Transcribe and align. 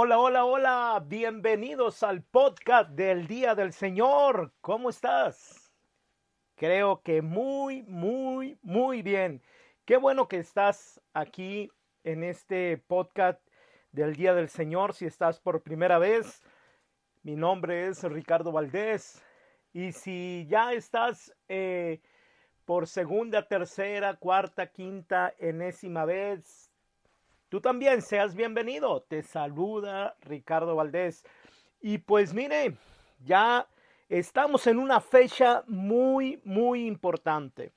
Hola, 0.00 0.20
hola, 0.20 0.44
hola, 0.44 1.04
bienvenidos 1.04 2.04
al 2.04 2.22
podcast 2.22 2.90
del 2.90 3.26
Día 3.26 3.56
del 3.56 3.72
Señor. 3.72 4.52
¿Cómo 4.60 4.90
estás? 4.90 5.72
Creo 6.54 7.02
que 7.02 7.20
muy, 7.20 7.82
muy, 7.82 8.60
muy 8.62 9.02
bien. 9.02 9.42
Qué 9.84 9.96
bueno 9.96 10.28
que 10.28 10.36
estás 10.36 11.00
aquí 11.14 11.68
en 12.04 12.22
este 12.22 12.78
podcast 12.78 13.44
del 13.90 14.14
Día 14.14 14.34
del 14.34 14.48
Señor. 14.48 14.94
Si 14.94 15.04
estás 15.04 15.40
por 15.40 15.64
primera 15.64 15.98
vez, 15.98 16.44
mi 17.24 17.34
nombre 17.34 17.88
es 17.88 18.00
Ricardo 18.04 18.52
Valdés. 18.52 19.20
Y 19.72 19.90
si 19.90 20.46
ya 20.48 20.74
estás 20.74 21.34
eh, 21.48 22.00
por 22.64 22.86
segunda, 22.86 23.48
tercera, 23.48 24.14
cuarta, 24.14 24.68
quinta, 24.68 25.34
enésima 25.40 26.04
vez, 26.04 26.67
Tú 27.48 27.62
también 27.62 28.02
seas 28.02 28.34
bienvenido. 28.34 29.00
Te 29.00 29.22
saluda 29.22 30.14
Ricardo 30.20 30.76
Valdés. 30.76 31.24
Y 31.80 31.96
pues 31.96 32.34
mire, 32.34 32.76
ya 33.24 33.66
estamos 34.10 34.66
en 34.66 34.78
una 34.78 35.00
fecha 35.00 35.64
muy, 35.66 36.42
muy 36.44 36.86
importante. 36.86 37.72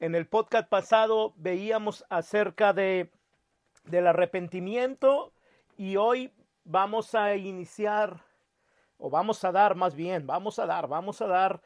En 0.00 0.16
el 0.16 0.26
podcast 0.26 0.68
pasado 0.68 1.34
veíamos 1.36 2.04
acerca 2.10 2.72
de 2.72 3.12
del 3.84 4.08
arrepentimiento 4.08 5.32
y 5.76 5.94
hoy 5.94 6.32
vamos 6.64 7.14
a 7.14 7.36
iniciar 7.36 8.24
o 8.98 9.08
vamos 9.08 9.44
a 9.44 9.52
dar 9.52 9.76
más 9.76 9.94
bien, 9.94 10.26
vamos 10.26 10.58
a 10.58 10.66
dar, 10.66 10.88
vamos 10.88 11.22
a 11.22 11.28
dar 11.28 11.62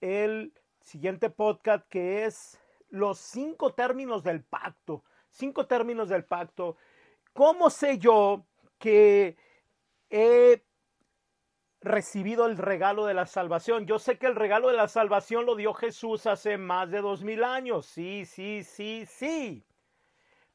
el 0.00 0.52
siguiente 0.80 1.28
podcast 1.28 1.84
que 1.88 2.24
es 2.24 2.60
los 2.88 3.18
cinco 3.18 3.72
términos 3.72 4.22
del 4.22 4.44
pacto 4.44 5.02
cinco 5.34 5.66
términos 5.66 6.08
del 6.08 6.24
pacto. 6.24 6.76
¿Cómo 7.32 7.68
sé 7.68 7.98
yo 7.98 8.46
que 8.78 9.36
he 10.08 10.64
recibido 11.80 12.46
el 12.46 12.56
regalo 12.56 13.04
de 13.06 13.14
la 13.14 13.26
salvación? 13.26 13.86
Yo 13.86 13.98
sé 13.98 14.16
que 14.16 14.26
el 14.26 14.36
regalo 14.36 14.68
de 14.68 14.76
la 14.76 14.88
salvación 14.88 15.44
lo 15.44 15.56
dio 15.56 15.74
Jesús 15.74 16.26
hace 16.26 16.56
más 16.56 16.90
de 16.90 17.00
dos 17.00 17.24
mil 17.24 17.42
años. 17.42 17.86
Sí, 17.86 18.24
sí, 18.24 18.62
sí, 18.62 19.04
sí. 19.06 19.64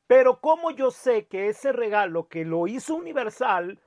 Pero 0.08 0.40
¿cómo 0.40 0.72
yo 0.72 0.90
sé 0.90 1.28
que 1.28 1.50
ese 1.50 1.72
regalo 1.72 2.28
que 2.30 2.46
lo 2.46 2.66
hizo 2.66 2.96
universal, 2.96 3.80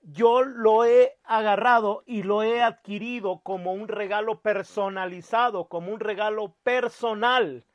yo 0.00 0.42
lo 0.42 0.84
he 0.84 1.18
agarrado 1.24 2.02
y 2.06 2.22
lo 2.22 2.42
he 2.42 2.62
adquirido 2.62 3.40
como 3.42 3.72
un 3.74 3.88
regalo 3.88 4.40
personalizado, 4.40 5.68
como 5.68 5.92
un 5.92 6.00
regalo 6.00 6.54
personal? 6.62 7.66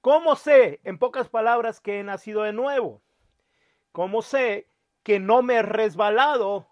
¿Cómo 0.00 0.34
sé, 0.34 0.80
en 0.84 0.98
pocas 0.98 1.28
palabras, 1.28 1.80
que 1.80 2.00
he 2.00 2.02
nacido 2.02 2.42
de 2.42 2.54
nuevo? 2.54 3.02
¿Cómo 3.92 4.22
sé 4.22 4.66
que 5.02 5.20
no 5.20 5.42
me 5.42 5.56
he 5.56 5.62
resbalado? 5.62 6.66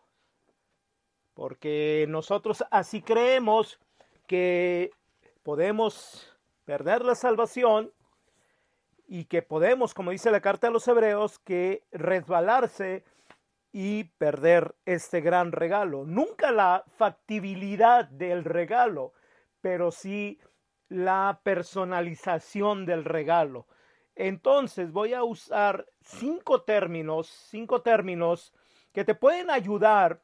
Porque 1.34 2.06
nosotros 2.08 2.64
así 2.70 3.02
creemos 3.02 3.78
que 4.26 4.92
podemos 5.42 6.34
perder 6.64 7.04
la 7.04 7.14
salvación 7.14 7.92
y 9.06 9.24
que 9.26 9.42
podemos, 9.42 9.92
como 9.92 10.10
dice 10.10 10.30
la 10.30 10.40
carta 10.40 10.68
a 10.68 10.70
los 10.70 10.88
hebreos, 10.88 11.38
que 11.38 11.82
resbalarse 11.92 13.04
y 13.72 14.04
perder 14.04 14.74
este 14.86 15.20
gran 15.20 15.52
regalo. 15.52 16.04
Nunca 16.06 16.50
la 16.50 16.84
factibilidad 16.96 18.06
del 18.06 18.44
regalo, 18.44 19.12
pero 19.60 19.90
sí 19.90 20.40
la 20.88 21.40
personalización 21.42 22.86
del 22.86 23.04
regalo. 23.04 23.66
Entonces 24.14 24.90
voy 24.90 25.14
a 25.14 25.22
usar 25.22 25.86
cinco 26.00 26.62
términos, 26.62 27.28
cinco 27.28 27.82
términos 27.82 28.52
que 28.92 29.04
te 29.04 29.14
pueden 29.14 29.50
ayudar 29.50 30.22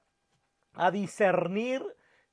a 0.75 0.91
discernir 0.91 1.83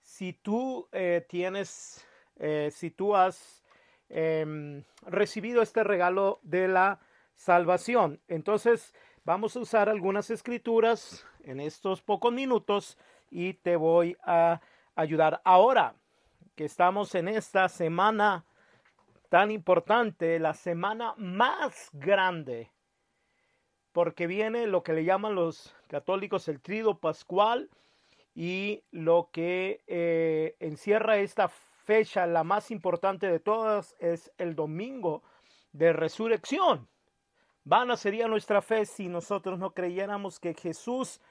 si 0.01 0.33
tú 0.33 0.87
eh, 0.91 1.25
tienes, 1.29 2.05
eh, 2.37 2.69
si 2.73 2.89
tú 2.89 3.15
has 3.15 3.63
em, 4.09 4.83
recibido 5.05 5.61
este 5.61 5.83
regalo 5.83 6.39
de 6.41 6.67
la 6.67 6.99
salvación. 7.35 8.19
Entonces 8.27 8.95
vamos 9.23 9.55
a 9.55 9.59
usar 9.59 9.89
algunas 9.89 10.31
escrituras 10.31 11.25
en 11.43 11.59
estos 11.59 12.01
pocos 12.01 12.33
minutos 12.33 12.97
y 13.29 13.53
te 13.53 13.75
voy 13.75 14.17
a 14.23 14.61
ayudar. 14.95 15.41
Ahora, 15.45 15.95
que 16.55 16.65
estamos 16.65 17.15
en 17.15 17.27
esta 17.27 17.69
semana 17.69 18.45
tan 19.29 19.51
importante, 19.51 20.39
la 20.39 20.53
semana 20.53 21.13
más 21.17 21.89
grande, 21.93 22.71
porque 23.91 24.27
viene 24.27 24.67
lo 24.67 24.83
que 24.83 24.93
le 24.93 25.05
llaman 25.05 25.35
los 25.35 25.75
católicos 25.87 26.47
el 26.47 26.61
trido 26.61 26.99
pascual 26.99 27.69
y 28.35 28.83
lo 28.91 29.29
que 29.31 29.81
eh, 29.87 30.55
encierra 30.59 31.17
esta 31.17 31.47
fecha, 31.47 32.25
la 32.25 32.43
más 32.43 32.71
importante 32.71 33.27
de 33.27 33.39
todas, 33.39 33.95
es 33.99 34.31
el 34.37 34.55
domingo 34.55 35.23
de 35.71 35.93
resurrección. 35.93 36.87
Vana 37.63 37.95
sería 37.95 38.27
nuestra 38.27 38.61
fe 38.61 38.85
si 38.85 39.07
nosotros 39.07 39.59
no 39.59 39.73
creyéramos 39.73 40.39
que 40.39 40.53
Jesús 40.53 41.21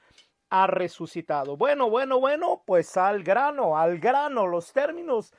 ha 0.51 0.67
resucitado. 0.67 1.55
Bueno, 1.55 1.89
bueno, 1.89 2.19
bueno, 2.19 2.61
pues 2.65 2.97
al 2.97 3.23
grano, 3.23 3.77
al 3.77 3.99
grano, 3.99 4.45
los 4.45 4.71
términos 4.73 5.33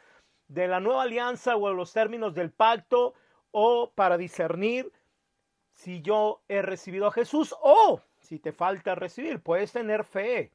de 0.49 0.67
la 0.67 0.81
nueva 0.81 1.03
alianza 1.03 1.55
o 1.55 1.73
los 1.73 1.93
términos 1.93 2.34
del 2.34 2.50
pacto 2.50 3.12
o 3.50 3.93
para 3.95 4.17
discernir 4.17 4.91
si 5.75 6.00
yo 6.00 6.43
he 6.49 6.62
recibido 6.62 7.06
a 7.06 7.12
Jesús 7.12 7.55
o 7.61 8.00
si 8.21 8.39
te 8.39 8.53
falta 8.53 8.95
recibir, 8.95 9.43
puedes 9.43 9.73
tener 9.73 10.05
fe. 10.05 10.50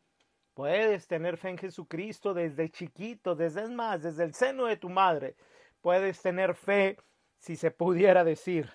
Puedes 0.55 1.07
tener 1.07 1.37
fe 1.37 1.49
en 1.49 1.57
Jesucristo 1.59 2.33
desde 2.33 2.71
chiquito, 2.71 3.35
desde 3.35 3.67
más, 3.67 4.01
desde 4.01 4.23
el 4.23 4.33
seno 4.33 4.65
de 4.65 4.77
tu 4.77 4.89
madre. 4.89 5.35
Puedes 5.81 6.19
tener 6.19 6.55
fe, 6.55 6.97
si 7.37 7.55
se 7.55 7.69
pudiera 7.69 8.23
decir, 8.23 8.71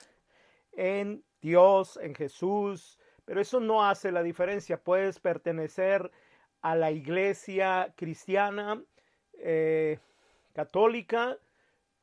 en 0.70 1.24
Dios, 1.40 1.98
en 2.00 2.14
Jesús, 2.14 3.00
pero 3.32 3.40
eso 3.40 3.60
no 3.60 3.82
hace 3.82 4.12
la 4.12 4.22
diferencia. 4.22 4.84
Puedes 4.84 5.18
pertenecer 5.18 6.10
a 6.60 6.76
la 6.76 6.90
iglesia 6.90 7.94
cristiana, 7.96 8.84
eh, 9.38 10.00
católica, 10.52 11.38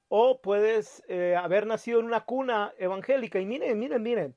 o 0.07 0.41
puedes 0.41 1.03
eh, 1.07 1.35
haber 1.35 1.67
nacido 1.67 2.00
en 2.00 2.07
una 2.07 2.22
cuna 2.22 2.73
evangélica. 2.79 3.40
Y 3.40 3.45
miren, 3.45 3.78
miren, 3.78 4.01
miren, 4.01 4.35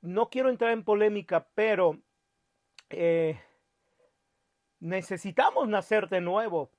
no 0.00 0.28
quiero 0.28 0.48
entrar 0.48 0.72
en 0.72 0.82
polémica, 0.82 1.46
pero 1.54 2.00
eh, 2.90 3.40
necesitamos 4.80 5.68
nacer 5.68 6.08
de 6.08 6.20
nuevo 6.20 6.72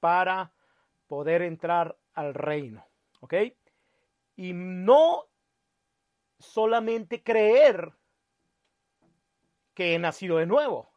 para 0.00 0.52
poder 1.06 1.40
entrar 1.40 1.96
al 2.12 2.34
reino, 2.34 2.86
¿ok? 3.20 3.34
Y 4.36 4.52
no 4.52 5.28
solamente 6.38 7.22
creer 7.22 7.94
que 9.80 9.94
he 9.94 9.98
nacido 9.98 10.36
de 10.36 10.44
nuevo. 10.44 10.90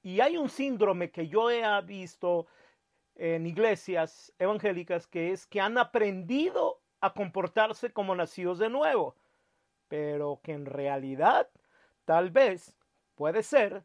Y 0.00 0.20
hay 0.20 0.36
un 0.36 0.48
síndrome 0.48 1.10
que 1.10 1.26
yo 1.26 1.50
he 1.50 1.64
visto 1.82 2.46
en 3.16 3.48
iglesias 3.48 4.32
evangélicas 4.38 5.08
que 5.08 5.32
es 5.32 5.44
que 5.44 5.60
han 5.60 5.76
aprendido 5.76 6.80
a 7.00 7.12
comportarse 7.12 7.92
como 7.92 8.14
nacidos 8.14 8.60
de 8.60 8.68
nuevo, 8.68 9.16
pero 9.88 10.38
que 10.44 10.52
en 10.52 10.66
realidad 10.66 11.48
tal 12.04 12.30
vez 12.30 12.76
puede 13.16 13.42
ser 13.42 13.82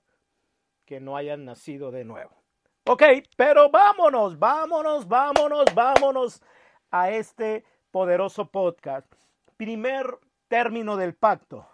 que 0.86 1.00
no 1.00 1.18
hayan 1.18 1.44
nacido 1.44 1.90
de 1.90 2.06
nuevo. 2.06 2.44
Ok, 2.86 3.02
pero 3.36 3.72
vámonos, 3.72 4.38
vámonos, 4.38 5.08
vámonos, 5.08 5.66
vámonos 5.74 6.44
a 6.92 7.10
este 7.10 7.66
poderoso 7.90 8.46
podcast. 8.52 9.12
Primer 9.58 10.20
término 10.48 10.96
del 10.96 11.16
pacto 11.16 11.68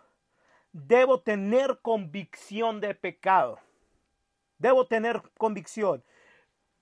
debo 0.76 1.22
tener 1.22 1.80
convicción 1.82 2.82
de 2.82 2.94
pecado. 2.96 3.60
Debo 4.58 4.86
tener 4.88 5.22
convicción. 5.38 6.04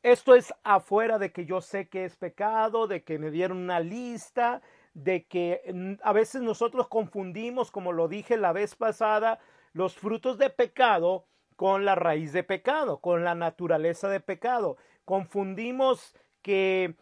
Esto 0.02 0.34
es 0.34 0.52
afuera 0.64 1.20
de 1.20 1.32
que 1.32 1.46
yo 1.46 1.62
sé 1.62 1.88
que 1.88 2.04
es 2.04 2.16
pecado, 2.18 2.88
de 2.88 3.04
que 3.04 3.20
me 3.20 3.30
dieron 3.30 3.58
una 3.58 3.80
lista, 3.80 4.64
de 4.96 5.26
que 5.28 5.62
mm, 5.72 5.94
a 6.02 6.12
veces 6.12 6.42
nosotros 6.42 6.88
confundimos, 6.88 7.70
como 7.70 7.92
lo 7.92 8.08
dije 8.08 8.36
la 8.36 8.52
vez 8.52 8.76
pasada, 8.76 9.40
los 9.74 9.96
frutos 9.96 10.40
de 10.40 10.50
pecado 10.50 11.28
con 11.56 11.86
la 11.86 11.94
raíz 11.94 12.34
de 12.34 12.44
pecado, 12.44 13.00
con 13.00 13.24
la 13.24 13.36
naturaleza 13.36 14.10
de 14.10 14.20
pecado. 14.20 14.78
Confundimos 15.06 16.16
que 16.42 16.96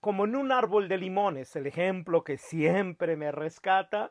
como 0.00 0.24
en 0.24 0.36
un 0.36 0.52
árbol 0.52 0.88
de 0.88 0.96
limones, 0.96 1.54
el 1.54 1.66
ejemplo 1.66 2.24
que 2.24 2.38
siempre 2.38 3.16
me 3.16 3.30
rescata, 3.30 4.10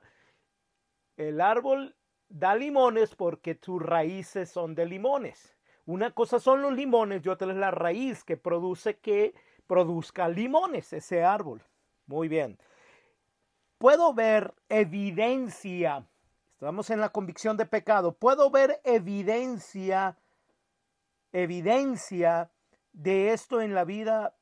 el 1.18 1.42
árbol 1.42 1.96
da 2.30 2.56
limones 2.56 3.16
porque 3.16 3.56
tus 3.56 3.82
raíces 3.82 4.50
son 4.50 4.76
de 4.76 4.86
limones. 4.86 5.56
Una 5.86 6.12
cosa 6.12 6.40
son 6.40 6.62
los 6.62 6.74
limones 6.74 7.26
y 7.26 7.30
otra 7.30 7.52
es 7.52 7.58
la 7.58 7.72
raíz 7.72 8.24
que 8.24 8.38
produce 8.38 8.98
que 9.00 9.34
produzca 9.68 10.30
limones 10.30 10.94
ese 10.94 11.24
árbol. 11.24 11.62
Muy 12.06 12.28
bien. 12.28 12.58
Puedo 13.78 14.14
ver 14.14 14.54
evidencia, 14.70 16.08
Estamos 16.64 16.90
en 16.92 17.02
la 17.02 17.10
convicción 17.10 17.58
de 17.58 17.66
pecado. 17.66 18.14
Puedo 18.14 18.50
ver 18.50 18.80
evidencia, 18.86 20.18
evidencia 21.34 22.52
de 22.94 23.34
esto 23.34 23.60
en 23.60 23.76
la 23.76 23.84
vida 23.84 24.38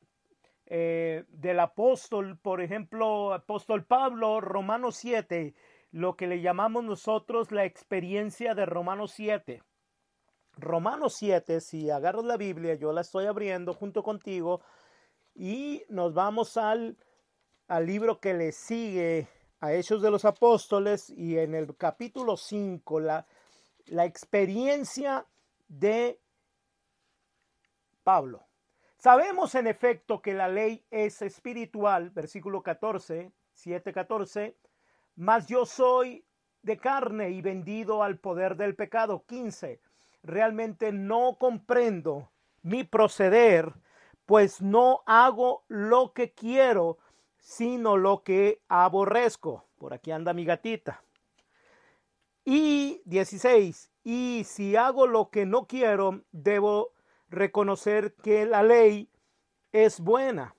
eh, 0.66 1.24
del 1.30 1.58
apóstol, 1.58 2.38
por 2.38 2.60
ejemplo, 2.60 3.34
apóstol 3.34 3.84
Pablo, 3.84 4.40
Romanos 4.40 4.94
7, 4.98 5.52
lo 5.92 6.16
que 6.16 6.26
le 6.26 6.40
llamamos 6.40 6.82
nosotros 6.84 7.52
la 7.52 7.64
experiencia 7.64 8.54
de 8.54 8.66
Romanos 8.66 9.12
7. 9.14 9.62
Romanos 10.56 11.14
7, 11.16 11.60
si 11.60 11.90
agarras 11.90 12.24
la 12.24 12.36
Biblia, 12.36 12.74
yo 12.74 12.92
la 12.92 13.02
estoy 13.02 13.26
abriendo 13.26 13.74
junto 13.74 14.02
contigo 14.02 14.62
y 15.34 15.84
nos 15.88 16.14
vamos 16.14 16.56
al, 16.56 16.96
al 17.68 17.86
libro 17.86 18.20
que 18.20 18.34
le 18.34 18.52
sigue 18.52 19.28
a 19.60 19.72
Hechos 19.72 20.02
de 20.02 20.10
los 20.10 20.24
Apóstoles 20.24 21.10
y 21.10 21.38
en 21.38 21.54
el 21.54 21.76
capítulo 21.76 22.36
5 22.36 23.00
la, 23.00 23.26
la 23.86 24.04
experiencia 24.04 25.26
de 25.68 26.20
Pablo. 28.02 28.46
Sabemos 28.98 29.54
en 29.54 29.66
efecto 29.66 30.22
que 30.22 30.32
la 30.32 30.48
ley 30.48 30.84
es 30.90 31.22
espiritual, 31.22 32.10
versículo 32.10 32.62
14, 32.62 33.32
7, 33.52 33.92
14, 33.92 34.56
mas 35.22 35.46
yo 35.46 35.64
soy 35.66 36.24
de 36.62 36.78
carne 36.78 37.30
y 37.30 37.42
vendido 37.42 38.02
al 38.02 38.18
poder 38.18 38.56
del 38.56 38.74
pecado. 38.74 39.24
15. 39.28 39.80
Realmente 40.24 40.90
no 40.90 41.36
comprendo 41.38 42.32
mi 42.62 42.82
proceder, 42.82 43.72
pues 44.26 44.60
no 44.60 45.04
hago 45.06 45.62
lo 45.68 46.12
que 46.12 46.32
quiero, 46.32 46.98
sino 47.38 47.96
lo 47.96 48.24
que 48.24 48.62
aborrezco. 48.66 49.64
Por 49.78 49.94
aquí 49.94 50.10
anda 50.10 50.32
mi 50.32 50.44
gatita. 50.44 51.04
Y 52.44 53.00
16. 53.04 53.92
Y 54.02 54.42
si 54.44 54.74
hago 54.74 55.06
lo 55.06 55.30
que 55.30 55.46
no 55.46 55.68
quiero, 55.68 56.24
debo 56.32 56.94
reconocer 57.28 58.14
que 58.14 58.44
la 58.44 58.64
ley 58.64 59.08
es 59.70 60.00
buena. 60.00 60.56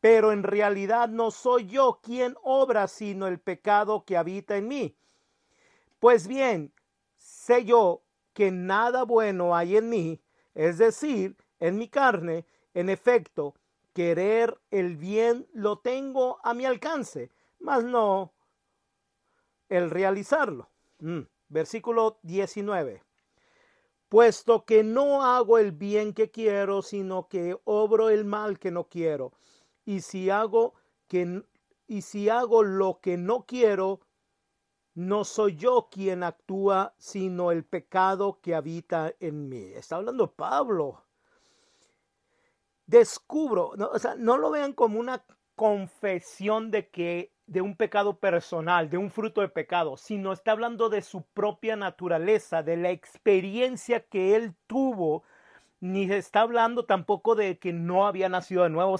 Pero 0.00 0.32
en 0.32 0.42
realidad 0.42 1.08
no 1.08 1.30
soy 1.30 1.66
yo 1.66 2.00
quien 2.02 2.36
obra, 2.42 2.86
sino 2.88 3.26
el 3.26 3.40
pecado 3.40 4.04
que 4.04 4.16
habita 4.16 4.56
en 4.56 4.68
mí. 4.68 4.96
Pues 5.98 6.26
bien, 6.28 6.72
sé 7.16 7.64
yo 7.64 8.02
que 8.32 8.50
nada 8.50 9.04
bueno 9.04 9.56
hay 9.56 9.76
en 9.76 9.88
mí, 9.88 10.20
es 10.54 10.78
decir, 10.78 11.36
en 11.58 11.78
mi 11.78 11.88
carne, 11.88 12.44
en 12.74 12.90
efecto, 12.90 13.54
querer 13.94 14.60
el 14.70 14.96
bien 14.96 15.48
lo 15.54 15.78
tengo 15.78 16.38
a 16.44 16.52
mi 16.52 16.66
alcance, 16.66 17.30
mas 17.58 17.82
no 17.82 18.34
el 19.68 19.90
realizarlo. 19.90 20.68
Mm, 20.98 21.20
versículo 21.48 22.18
19. 22.22 23.02
Puesto 24.08 24.64
que 24.64 24.84
no 24.84 25.24
hago 25.24 25.58
el 25.58 25.72
bien 25.72 26.12
que 26.12 26.30
quiero, 26.30 26.82
sino 26.82 27.28
que 27.28 27.58
obro 27.64 28.08
el 28.10 28.24
mal 28.24 28.58
que 28.58 28.70
no 28.70 28.84
quiero. 28.84 29.32
Y 29.86 30.02
si 30.02 30.28
hago 30.28 30.74
que 31.08 31.42
y 31.86 32.02
si 32.02 32.28
hago 32.28 32.62
lo 32.62 33.00
que 33.00 33.16
no 33.16 33.46
quiero, 33.46 34.00
no 34.94 35.24
soy 35.24 35.56
yo 35.56 35.88
quien 35.90 36.22
actúa, 36.22 36.94
sino 36.98 37.50
el 37.52 37.64
pecado 37.64 38.40
que 38.42 38.54
habita 38.54 39.14
en 39.20 39.48
mí. 39.48 39.72
Está 39.74 39.96
hablando 39.96 40.34
Pablo 40.34 41.06
descubro, 42.86 43.72
no, 43.76 43.88
o 43.88 43.98
sea, 43.98 44.14
no 44.16 44.36
lo 44.36 44.50
vean 44.50 44.72
como 44.72 44.98
una 44.98 45.24
confesión 45.54 46.70
de 46.70 46.88
que 46.88 47.32
de 47.46 47.60
un 47.60 47.76
pecado 47.76 48.18
personal, 48.18 48.90
de 48.90 48.98
un 48.98 49.10
fruto 49.10 49.40
de 49.40 49.48
pecado, 49.48 49.96
sino 49.96 50.32
está 50.32 50.52
hablando 50.52 50.88
de 50.88 51.02
su 51.02 51.22
propia 51.22 51.76
naturaleza, 51.76 52.62
de 52.62 52.76
la 52.76 52.90
experiencia 52.90 54.00
que 54.00 54.34
él 54.34 54.54
tuvo, 54.66 55.22
ni 55.80 56.10
está 56.10 56.40
hablando 56.40 56.84
tampoco 56.84 57.34
de 57.34 57.58
que 57.58 57.72
no 57.72 58.06
había 58.06 58.28
nacido 58.28 58.62
de 58.62 58.70
nuevo 58.70 58.96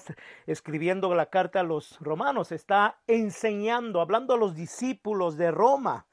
escribiendo 0.46 1.14
la 1.14 1.26
carta 1.26 1.60
a 1.60 1.64
los 1.64 1.98
romanos, 2.00 2.52
está 2.52 2.98
enseñando, 3.06 4.00
hablando 4.00 4.34
a 4.34 4.38
los 4.38 4.54
discípulos 4.54 5.36
de 5.36 5.50
Roma. 5.50 6.06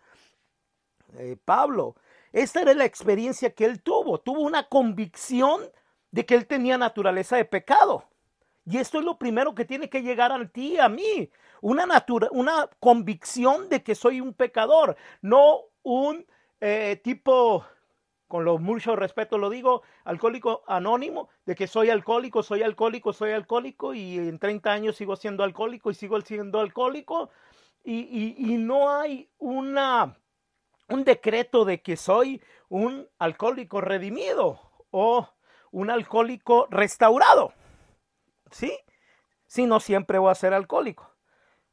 Eh, 1.18 1.38
Pablo, 1.44 1.96
esta 2.32 2.62
era 2.62 2.74
la 2.74 2.86
experiencia 2.86 3.54
que 3.54 3.66
él 3.66 3.82
tuvo, 3.82 4.20
tuvo 4.20 4.42
una 4.42 4.68
convicción 4.68 5.62
de 6.12 6.26
que 6.26 6.36
él 6.36 6.48
tenía 6.48 6.78
naturaleza 6.78 7.38
de 7.38 7.46
pecado. 7.46 8.06
Y 8.66 8.78
esto 8.78 9.00
es 9.00 9.06
lo 9.06 9.18
primero 9.18 9.54
que 9.54 9.66
tiene 9.66 9.90
que 9.90 10.02
llegar 10.02 10.32
a 10.32 10.48
ti, 10.48 10.80
a 10.80 10.88
mí. 10.88 11.30
Una, 11.62 11.86
una 12.32 12.70
convicción 12.80 13.70
de 13.70 13.84
que 13.84 13.96
soy 13.96 14.22
un 14.22 14.34
pecador, 14.34 14.96
no 15.22 15.62
un 15.82 16.26
eh, 16.62 17.00
tipo, 17.04 17.66
con 18.34 18.46
lo 18.46 18.58
mucho 18.58 18.96
respeto 18.96 19.38
lo 19.38 19.52
digo, 19.52 19.84
alcohólico 20.06 20.64
anónimo, 20.66 21.30
de 21.46 21.54
que 21.54 21.68
soy 21.68 21.92
alcohólico, 21.92 22.42
soy 22.42 22.64
alcohólico, 22.64 23.14
soy 23.14 23.30
alcohólico 23.30 23.94
y 23.94 24.18
en 24.18 24.40
30 24.40 24.72
años 24.72 24.96
sigo 24.96 25.16
siendo 25.16 25.44
alcohólico 25.44 25.92
y 25.92 25.94
sigo 25.94 26.20
siendo 26.20 26.60
alcohólico. 26.60 27.30
Y, 27.84 28.34
y 28.40 28.58
no 28.58 28.90
hay 28.90 29.30
una, 29.38 30.18
un 30.90 31.04
decreto 31.04 31.64
de 31.64 31.84
que 31.84 31.96
soy 31.96 32.42
un 32.70 33.08
alcohólico 33.20 33.82
redimido 33.82 34.60
o 34.90 35.30
un 35.70 35.92
alcohólico 35.92 36.66
restaurado. 36.72 37.54
¿Sí? 38.50 38.76
Si 39.46 39.68
no 39.68 39.80
siempre 39.80 40.18
voy 40.18 40.32
a 40.32 40.36
ser 40.36 40.56
alcohólico. 40.56 41.08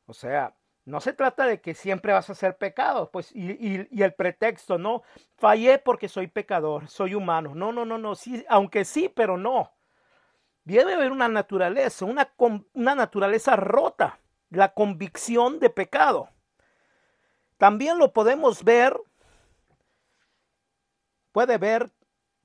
O 0.04 0.12
sea, 0.12 0.54
no 0.90 1.00
se 1.00 1.12
trata 1.12 1.46
de 1.46 1.60
que 1.60 1.74
siempre 1.74 2.12
vas 2.12 2.28
a 2.30 2.34
ser 2.34 2.56
pecado, 2.56 3.10
pues, 3.10 3.30
y, 3.34 4.02
el 4.02 4.14
pretexto, 4.14 4.78
no, 4.78 5.02
fallé 5.36 5.78
porque 5.78 6.08
soy 6.08 6.26
pecador, 6.26 6.88
soy 6.88 7.14
humano. 7.14 7.54
No, 7.54 7.72
no, 7.72 7.84
no, 7.84 7.96
no, 7.96 8.14
sí, 8.14 8.44
aunque 8.48 8.84
sí, 8.84 9.08
pero 9.08 9.36
no. 9.36 9.72
Debe 10.64 10.94
haber 10.94 11.12
una 11.12 11.28
naturaleza, 11.28 12.04
una, 12.04 12.32
una 12.74 12.94
naturaleza 12.94 13.56
rota, 13.56 14.18
la 14.50 14.74
convicción 14.74 15.58
de 15.60 15.70
pecado. 15.70 16.28
También 17.56 17.98
lo 17.98 18.12
podemos 18.12 18.64
ver, 18.64 18.98
puede 21.32 21.58
ver 21.58 21.90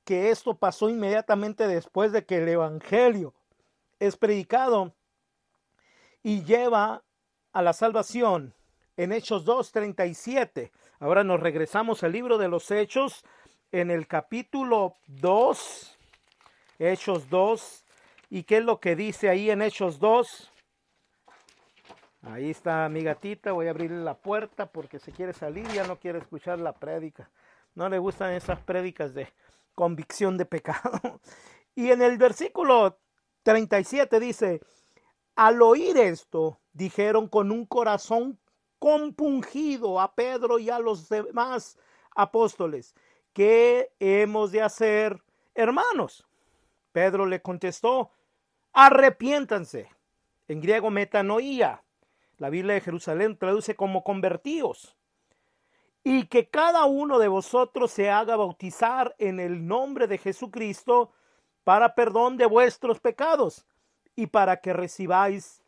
que 0.04 0.30
esto 0.30 0.56
pasó 0.56 0.90
inmediatamente 0.90 1.68
después 1.68 2.12
de 2.12 2.26
que 2.26 2.38
el 2.38 2.48
Evangelio 2.48 3.34
es 4.00 4.18
predicado 4.18 4.94
y 6.22 6.44
lleva 6.44 7.05
a 7.56 7.62
la 7.62 7.72
salvación 7.72 8.54
en 8.98 9.14
Hechos 9.14 9.46
2.37. 9.46 10.72
Ahora 11.00 11.24
nos 11.24 11.40
regresamos 11.40 12.04
al 12.04 12.12
libro 12.12 12.38
de 12.38 12.50
los 12.50 12.70
Hechos 12.70 13.24
en 13.72 13.92
el 13.92 14.08
capítulo 14.08 14.96
2, 15.08 15.98
Hechos 16.80 17.30
2. 17.30 17.86
¿Y 18.30 18.44
qué 18.44 18.58
es 18.58 18.66
lo 18.66 18.82
que 18.82 18.98
dice 18.98 19.30
ahí 19.30 19.50
en 19.50 19.62
Hechos 19.62 20.00
2? 20.00 20.52
Ahí 22.24 22.50
está 22.50 22.90
mi 22.90 23.02
gatita, 23.02 23.54
voy 23.54 23.68
a 23.68 23.70
abrirle 23.70 24.04
la 24.04 24.16
puerta 24.16 24.66
porque 24.66 25.00
se 25.00 25.14
quiere 25.14 25.32
salir, 25.32 25.66
ya 25.70 25.88
no 25.88 25.98
quiere 25.98 26.20
escuchar 26.20 26.60
la 26.60 26.74
prédica. 26.74 27.32
No 27.74 27.88
le 27.88 28.00
gustan 28.00 28.34
esas 28.34 28.60
prédicas 28.60 29.14
de 29.14 29.32
convicción 29.74 30.38
de 30.38 30.46
pecado. 30.46 31.22
Y 31.78 31.92
en 31.92 32.02
el 32.02 32.18
versículo 32.18 33.00
37 33.44 34.22
dice, 34.22 34.62
al 35.36 35.62
oír 35.62 35.98
esto, 35.98 36.62
dijeron 36.76 37.28
con 37.28 37.52
un 37.52 37.66
corazón 37.66 38.38
compungido 38.78 40.00
a 40.00 40.14
Pedro 40.14 40.60
y 40.60 40.70
a 40.70 40.78
los 40.78 41.10
demás 41.10 41.80
apóstoles, 42.16 42.94
¿qué 43.34 43.92
hemos 44.00 44.52
de 44.52 44.62
hacer, 44.62 45.20
hermanos? 45.56 46.28
Pedro 46.92 47.26
le 47.26 47.42
contestó, 47.42 48.12
arrepiéntanse. 48.72 49.90
En 50.48 50.62
griego 50.62 50.92
metanoía. 50.92 51.84
La 52.38 52.50
Biblia 52.50 52.76
de 52.76 52.82
Jerusalén 52.82 53.38
traduce 53.38 53.76
como 53.76 54.04
convertidos 54.04 54.96
y 56.04 56.28
que 56.28 56.50
cada 56.50 56.86
uno 56.86 57.18
de 57.18 57.28
vosotros 57.28 57.92
se 57.92 58.12
haga 58.12 58.36
bautizar 58.36 59.16
en 59.18 59.40
el 59.40 59.66
nombre 59.66 60.08
de 60.08 60.20
Jesucristo 60.20 61.12
para 61.64 61.96
perdón 61.96 62.38
de 62.38 62.46
vuestros 62.46 63.00
pecados 63.00 63.66
y 64.16 64.28
para 64.28 64.58
que 64.58 64.72
recibáis 64.72 65.65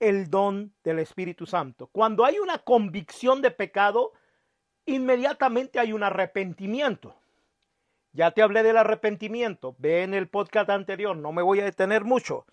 el 0.00 0.28
don 0.28 0.74
del 0.82 0.98
Espíritu 0.98 1.46
Santo. 1.46 1.86
Cuando 1.88 2.24
hay 2.24 2.38
una 2.38 2.58
convicción 2.58 3.42
de 3.42 3.50
pecado, 3.50 4.12
inmediatamente 4.86 5.78
hay 5.78 5.92
un 5.92 6.02
arrepentimiento. 6.02 7.14
Ya 8.12 8.32
te 8.32 8.42
hablé 8.42 8.64
del 8.64 8.76
arrepentimiento, 8.76 9.76
ve 9.78 10.02
en 10.02 10.14
el 10.14 10.28
podcast 10.28 10.70
anterior, 10.70 11.16
no 11.16 11.30
me 11.30 11.42
voy 11.42 11.60
a 11.60 11.64
detener 11.64 12.02
mucho 12.02 12.44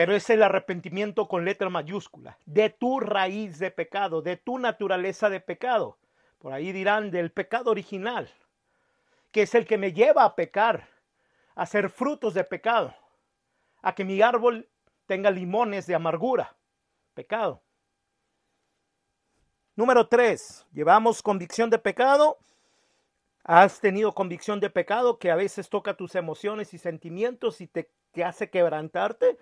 pero 0.00 0.16
es 0.16 0.30
el 0.30 0.42
arrepentimiento 0.42 1.28
con 1.28 1.44
letra 1.44 1.68
mayúscula, 1.68 2.38
de 2.46 2.70
tu 2.70 3.00
raíz 3.00 3.58
de 3.58 3.70
pecado, 3.70 4.22
de 4.22 4.38
tu 4.38 4.58
naturaleza 4.58 5.28
de 5.28 5.40
pecado. 5.40 5.98
Por 6.38 6.54
ahí 6.54 6.72
dirán 6.72 7.10
del 7.10 7.32
pecado 7.32 7.70
original, 7.70 8.30
que 9.30 9.42
es 9.42 9.54
el 9.54 9.66
que 9.66 9.76
me 9.76 9.92
lleva 9.92 10.24
a 10.24 10.34
pecar, 10.34 10.88
a 11.54 11.64
hacer 11.64 11.90
frutos 11.90 12.32
de 12.32 12.44
pecado, 12.44 12.94
a 13.82 13.94
que 13.94 14.06
mi 14.06 14.22
árbol 14.22 14.69
tenga 15.10 15.32
limones 15.32 15.88
de 15.88 15.96
amargura, 15.96 16.56
pecado. 17.14 17.60
Número 19.74 20.06
tres, 20.06 20.64
llevamos 20.72 21.20
convicción 21.20 21.68
de 21.68 21.80
pecado. 21.80 22.38
Has 23.42 23.80
tenido 23.80 24.14
convicción 24.14 24.60
de 24.60 24.70
pecado 24.70 25.18
que 25.18 25.32
a 25.32 25.34
veces 25.34 25.68
toca 25.68 25.96
tus 25.96 26.14
emociones 26.14 26.74
y 26.74 26.78
sentimientos 26.78 27.60
y 27.60 27.66
te, 27.66 27.90
hace 28.24 28.50
quebrantarte. 28.50 29.36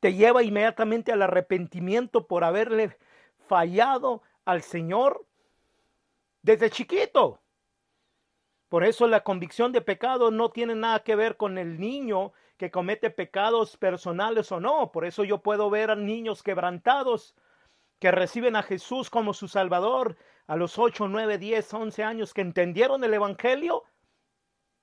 Te 0.00 0.14
lleva 0.14 0.42
inmediatamente 0.42 1.12
al 1.12 1.22
arrepentimiento 1.22 2.26
por 2.26 2.42
haberle 2.42 2.98
fallado 3.46 4.22
al 4.44 4.62
Señor 4.62 5.24
desde 6.42 6.68
chiquito. 6.68 7.40
Por 8.68 8.82
eso 8.82 9.06
la 9.06 9.22
convicción 9.22 9.70
de 9.70 9.82
pecado 9.82 10.32
no 10.32 10.50
tiene 10.50 10.74
nada 10.74 11.04
que 11.04 11.14
ver 11.14 11.36
con 11.36 11.58
el 11.58 11.78
niño 11.78 12.32
que 12.56 12.70
comete 12.70 13.10
pecados 13.10 13.76
personales 13.76 14.52
o 14.52 14.60
no. 14.60 14.92
Por 14.92 15.04
eso 15.04 15.24
yo 15.24 15.42
puedo 15.42 15.70
ver 15.70 15.90
a 15.90 15.96
niños 15.96 16.42
quebrantados 16.42 17.34
que 17.98 18.10
reciben 18.10 18.56
a 18.56 18.62
Jesús 18.62 19.10
como 19.10 19.34
su 19.34 19.48
Salvador 19.48 20.16
a 20.46 20.56
los 20.56 20.78
8, 20.78 21.08
9, 21.08 21.38
10, 21.38 21.74
11 21.74 22.02
años 22.02 22.34
que 22.34 22.42
entendieron 22.42 23.02
el 23.02 23.14
Evangelio 23.14 23.84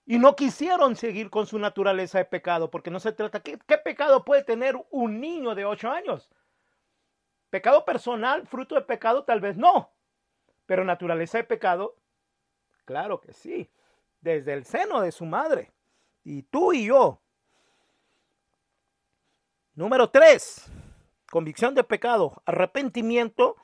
y 0.05 0.17
no 0.17 0.35
quisieron 0.35 0.95
seguir 0.95 1.29
con 1.29 1.45
su 1.45 1.59
naturaleza 1.59 2.17
de 2.17 2.25
pecado, 2.25 2.71
porque 2.71 2.89
no 2.89 2.99
se 2.99 3.11
trata, 3.11 3.41
¿qué, 3.41 3.59
qué 3.67 3.77
pecado 3.77 4.25
puede 4.25 4.43
tener 4.43 4.75
un 4.89 5.21
niño 5.21 5.53
de 5.53 5.65
8 5.65 5.91
años? 5.91 6.29
Pecado 7.49 7.85
personal, 7.85 8.47
fruto 8.47 8.75
de 8.75 8.81
pecado, 8.81 9.23
tal 9.23 9.39
vez 9.39 9.55
no, 9.55 9.93
pero 10.65 10.83
naturaleza 10.83 11.37
de 11.37 11.43
pecado, 11.43 11.95
claro 12.85 13.21
que 13.21 13.33
sí, 13.33 13.69
desde 14.21 14.53
el 14.53 14.65
seno 14.65 15.01
de 15.01 15.11
su 15.11 15.25
madre, 15.25 15.71
y 16.23 16.43
tú 16.43 16.73
y 16.73 16.85
yo. 16.85 17.20
Número 19.73 20.09
3 20.09 20.71
convicción 21.31 21.73
de 21.73 21.83
pecado, 21.83 22.33
arrepentimiento. 22.45 23.55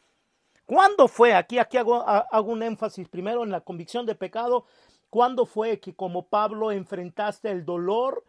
¿Cuándo 0.65 1.07
fue? 1.07 1.33
Aquí, 1.33 1.59
aquí 1.59 1.77
hago, 1.77 2.01
hago 2.07 2.51
un 2.51 2.63
énfasis 2.63 3.07
primero 3.07 3.43
en 3.43 3.51
la 3.51 3.61
convicción 3.61 4.05
de 4.05 4.15
pecado. 4.15 4.65
¿Cuándo 5.09 5.45
fue 5.45 5.79
que 5.79 5.93
como 5.93 6.27
Pablo 6.27 6.71
enfrentaste 6.71 7.51
el 7.51 7.65
dolor 7.65 8.23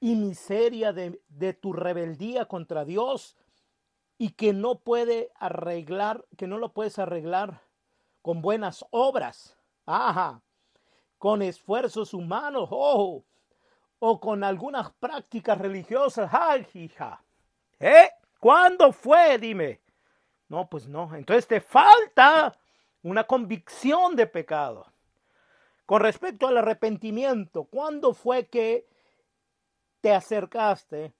y 0.00 0.14
miseria 0.16 0.92
de, 0.92 1.20
de 1.28 1.54
tu 1.54 1.72
rebeldía 1.72 2.46
contra 2.46 2.84
Dios 2.84 3.36
y 4.18 4.30
que 4.30 4.52
no 4.52 4.80
puede 4.80 5.30
arreglar, 5.36 6.24
que 6.36 6.46
no 6.46 6.58
lo 6.58 6.72
puedes 6.72 6.98
arreglar 6.98 7.62
con 8.22 8.42
buenas 8.42 8.84
obras? 8.90 9.56
Ajá, 9.86 10.42
con 11.18 11.42
esfuerzos 11.42 12.14
humanos, 12.14 12.68
ojo, 12.70 13.24
o 13.98 14.20
con 14.20 14.44
algunas 14.44 14.92
prácticas 14.92 15.58
religiosas, 15.58 16.30
ay, 16.32 16.66
hija. 16.74 17.22
¿Eh? 17.78 18.10
¿Cuándo 18.38 18.92
fue? 18.92 19.38
Dime. 19.38 19.80
No, 20.48 20.68
pues 20.68 20.86
no. 20.86 21.14
Entonces 21.14 21.46
te 21.46 21.60
falta 21.60 22.56
una 23.02 23.24
convicción 23.24 24.16
de 24.16 24.26
pecado. 24.26 24.86
Con 25.86 26.02
respecto 26.02 26.48
al 26.48 26.58
arrepentimiento, 26.58 27.64
¿cuándo 27.64 28.12
fue 28.12 28.48
que 28.48 28.88
te 30.00 30.12
acercaste 30.12 31.14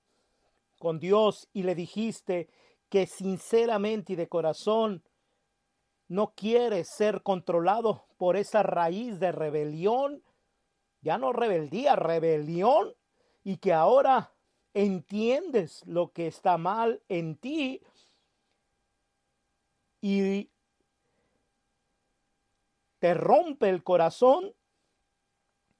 con 0.78 0.98
Dios 0.98 1.48
y 1.52 1.62
le 1.62 1.74
dijiste 1.74 2.48
que 2.88 3.06
sinceramente 3.06 4.12
y 4.12 4.16
de 4.16 4.28
corazón 4.28 5.02
no 6.08 6.32
quieres 6.34 6.88
ser 6.96 7.22
controlado 7.22 8.06
por 8.16 8.36
esa 8.36 8.62
raíz 8.62 9.18
de 9.20 9.32
rebelión? 9.32 10.22
Ya 11.06 11.18
no 11.18 11.32
rebeldía, 11.32 11.94
rebelión. 11.94 12.92
Y 13.44 13.58
que 13.58 13.72
ahora 13.72 14.32
entiendes 14.74 15.86
lo 15.86 16.10
que 16.10 16.26
está 16.26 16.58
mal 16.58 17.00
en 17.08 17.36
ti 17.36 17.80
y 20.00 20.50
te 22.98 23.14
rompe 23.14 23.68
el 23.68 23.84
corazón 23.84 24.52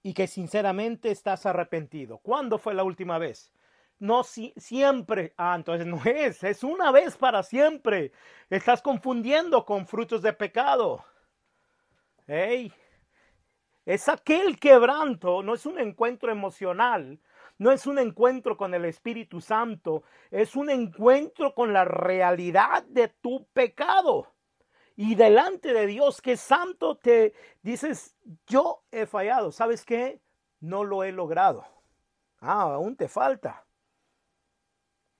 y 0.04 0.14
que 0.14 0.28
sinceramente 0.28 1.10
estás 1.10 1.44
arrepentido. 1.44 2.18
¿Cuándo 2.18 2.56
fue 2.56 2.74
la 2.74 2.84
última 2.84 3.18
vez? 3.18 3.50
No 3.98 4.22
si, 4.22 4.54
siempre. 4.56 5.34
Ah, 5.36 5.56
entonces 5.56 5.88
no 5.88 6.00
es, 6.04 6.44
es 6.44 6.62
una 6.62 6.92
vez 6.92 7.16
para 7.16 7.42
siempre. 7.42 8.12
Estás 8.48 8.80
confundiendo 8.80 9.64
con 9.64 9.88
frutos 9.88 10.22
de 10.22 10.32
pecado. 10.32 11.04
Hey, 12.28 12.72
es 13.86 14.08
aquel 14.08 14.58
quebranto, 14.58 15.44
no 15.44 15.54
es 15.54 15.64
un 15.64 15.78
encuentro 15.78 16.32
emocional, 16.32 17.20
no 17.56 17.70
es 17.70 17.86
un 17.86 17.98
encuentro 17.98 18.56
con 18.56 18.74
el 18.74 18.84
Espíritu 18.84 19.40
Santo, 19.40 20.02
es 20.30 20.56
un 20.56 20.68
encuentro 20.68 21.54
con 21.54 21.72
la 21.72 21.84
realidad 21.84 22.82
de 22.84 23.08
tu 23.08 23.46
pecado. 23.52 24.32
Y 24.96 25.14
delante 25.14 25.72
de 25.72 25.86
Dios 25.86 26.20
que 26.20 26.36
santo 26.36 26.96
te 26.96 27.32
dices, 27.62 28.16
yo 28.46 28.82
he 28.90 29.06
fallado, 29.06 29.52
¿sabes 29.52 29.84
qué? 29.84 30.20
No 30.60 30.82
lo 30.84 31.04
he 31.04 31.12
logrado. 31.12 31.64
Ah, 32.40 32.62
aún 32.62 32.96
te 32.96 33.06
falta. 33.06 33.64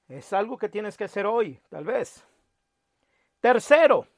Es 0.09 0.33
algo 0.33 0.59
que 0.59 0.69
tienes 0.69 0.97
que 0.97 1.05
hacer 1.05 1.25
hoy, 1.27 1.61
tal 1.69 1.85
vez. 1.85 2.25
Tercero, 3.41 4.09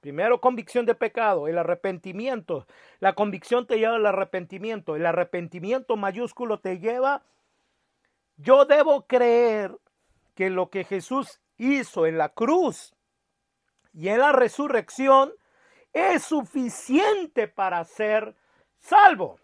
Primero, 0.00 0.40
convicción 0.40 0.86
de 0.86 0.94
pecado, 0.94 1.46
el 1.46 1.58
arrepentimiento. 1.58 2.66
La 3.00 3.14
convicción 3.14 3.66
te 3.66 3.78
lleva 3.78 3.96
al 3.96 4.06
arrepentimiento. 4.06 4.96
El 4.96 5.04
arrepentimiento 5.04 5.96
mayúsculo 5.96 6.58
te 6.58 6.78
lleva. 6.78 7.22
Yo 8.36 8.64
debo 8.64 9.06
creer 9.06 9.76
que 10.34 10.48
lo 10.48 10.70
que 10.70 10.84
Jesús 10.84 11.40
hizo 11.58 12.06
en 12.06 12.16
la 12.16 12.30
cruz 12.30 12.94
y 13.92 14.08
en 14.08 14.20
la 14.20 14.32
resurrección 14.32 15.32
es 15.92 16.22
suficiente 16.22 17.48
para 17.48 17.84
ser 17.84 18.34
salvo. 18.78 19.38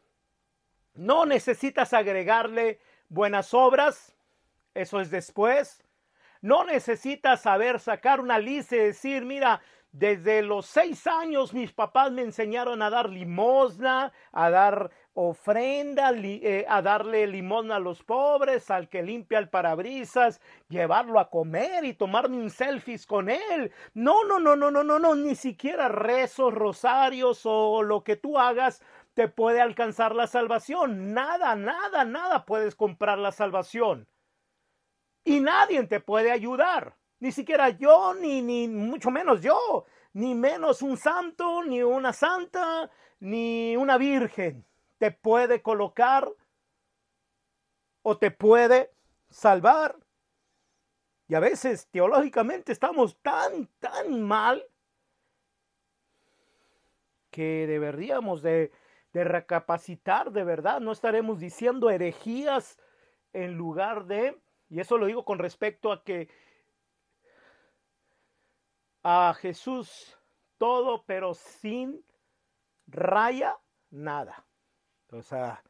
No 0.95 1.27
necesitas 1.27 1.93
agregarle 1.93 2.81
buenas 3.11 3.53
obras, 3.53 4.17
eso 4.73 5.01
es 5.01 5.11
después. 5.11 5.83
No 6.41 6.65
necesitas 6.65 7.43
saber 7.43 7.81
sacar 7.81 8.21
una 8.21 8.39
lista 8.39 8.77
y 8.77 8.81
decir, 8.81 9.25
mira, 9.25 9.61
desde 9.99 10.43
los 10.43 10.67
seis 10.67 11.07
años 11.07 11.55
mis 11.55 11.73
papás 11.73 12.13
me 12.13 12.21
enseñaron 12.21 12.83
a 12.83 12.91
dar 12.91 13.09
limosna, 13.09 14.13
a 14.31 14.51
dar 14.51 14.91
ofrenda, 15.15 16.13
eh, 16.15 16.67
a 16.69 16.83
darle 16.83 17.27
limosna 17.27 17.77
a 17.77 17.81
los 17.81 18.03
pobres, 18.03 18.71
al 18.71 18.91
que 18.91 19.03
limpia 19.03 19.39
el 19.39 19.49
parabrisas, 19.49 20.43
llevarlo 20.69 21.19
a 21.19 21.31
comer 21.31 21.87
y 21.87 21.95
tomarme 21.95 22.37
un 22.37 22.51
selfies 22.51 23.07
con 23.07 23.31
él. 23.31 23.73
No, 23.95 24.23
no, 24.25 24.39
no, 24.39 24.55
no, 24.55 24.71
no, 24.71 24.85
no, 24.85 24.99
no, 24.99 25.15
ni 25.15 25.35
siquiera 25.35 25.89
rezos, 25.89 26.53
rosarios 26.53 27.41
o 27.45 27.83
lo 27.83 28.05
que 28.05 28.17
tú 28.17 28.39
hagas 28.39 28.83
te 29.15 29.29
puede 29.29 29.63
alcanzar 29.63 30.15
la 30.15 30.27
salvación. 30.27 31.15
Nada, 31.15 31.57
nada, 31.57 32.05
nada 32.05 32.45
puedes 32.45 32.75
comprar 32.75 33.19
la 33.19 33.33
salvación. 33.33 34.07
Y 35.25 35.41
nadie 35.41 35.85
te 35.85 36.01
puede 36.01 36.33
ayudar. 36.33 36.97
Ni 37.19 37.33
siquiera 37.33 37.71
yo, 37.71 38.15
ni, 38.15 38.43
ni 38.43 38.69
mucho 38.69 39.11
menos 39.11 39.41
yo, 39.41 39.87
ni 40.13 40.35
menos 40.35 40.83
un 40.83 40.97
santo, 40.97 41.63
ni 41.65 41.83
una 41.83 42.13
santa, 42.13 42.91
ni 43.21 43.77
una 43.77 43.97
virgen 43.97 44.65
te 44.99 45.11
puede 45.11 45.63
colocar 45.63 46.31
o 48.03 48.19
te 48.19 48.31
puede 48.31 48.93
salvar. 49.29 49.97
Y 51.29 51.35
a 51.35 51.41
veces 51.41 51.89
teológicamente 51.91 52.73
estamos 52.73 53.21
tan, 53.21 53.67
tan 53.79 54.23
mal 54.23 54.65
que 57.31 57.67
deberíamos 57.67 58.43
de, 58.43 58.71
de 59.13 59.25
recapacitar 59.25 60.31
de 60.31 60.45
verdad. 60.45 60.81
No 60.81 60.93
estaremos 60.93 61.41
diciendo 61.41 61.91
herejías 61.91 62.79
en 63.33 63.55
lugar 63.55 64.07
de, 64.07 64.41
y 64.71 64.81
eso 64.81 64.99
lo 64.99 65.07
digo 65.07 65.25
con 65.25 65.39
respecto 65.39 65.93
a 65.93 66.05
que 66.05 66.29
a 69.09 69.33
Jesús 69.35 70.19
todo, 70.59 71.05
pero 71.07 71.33
sin 71.33 72.05
raya, 72.89 73.57
nada. 73.89 74.45
O 75.13 75.23
sea, 75.23 75.63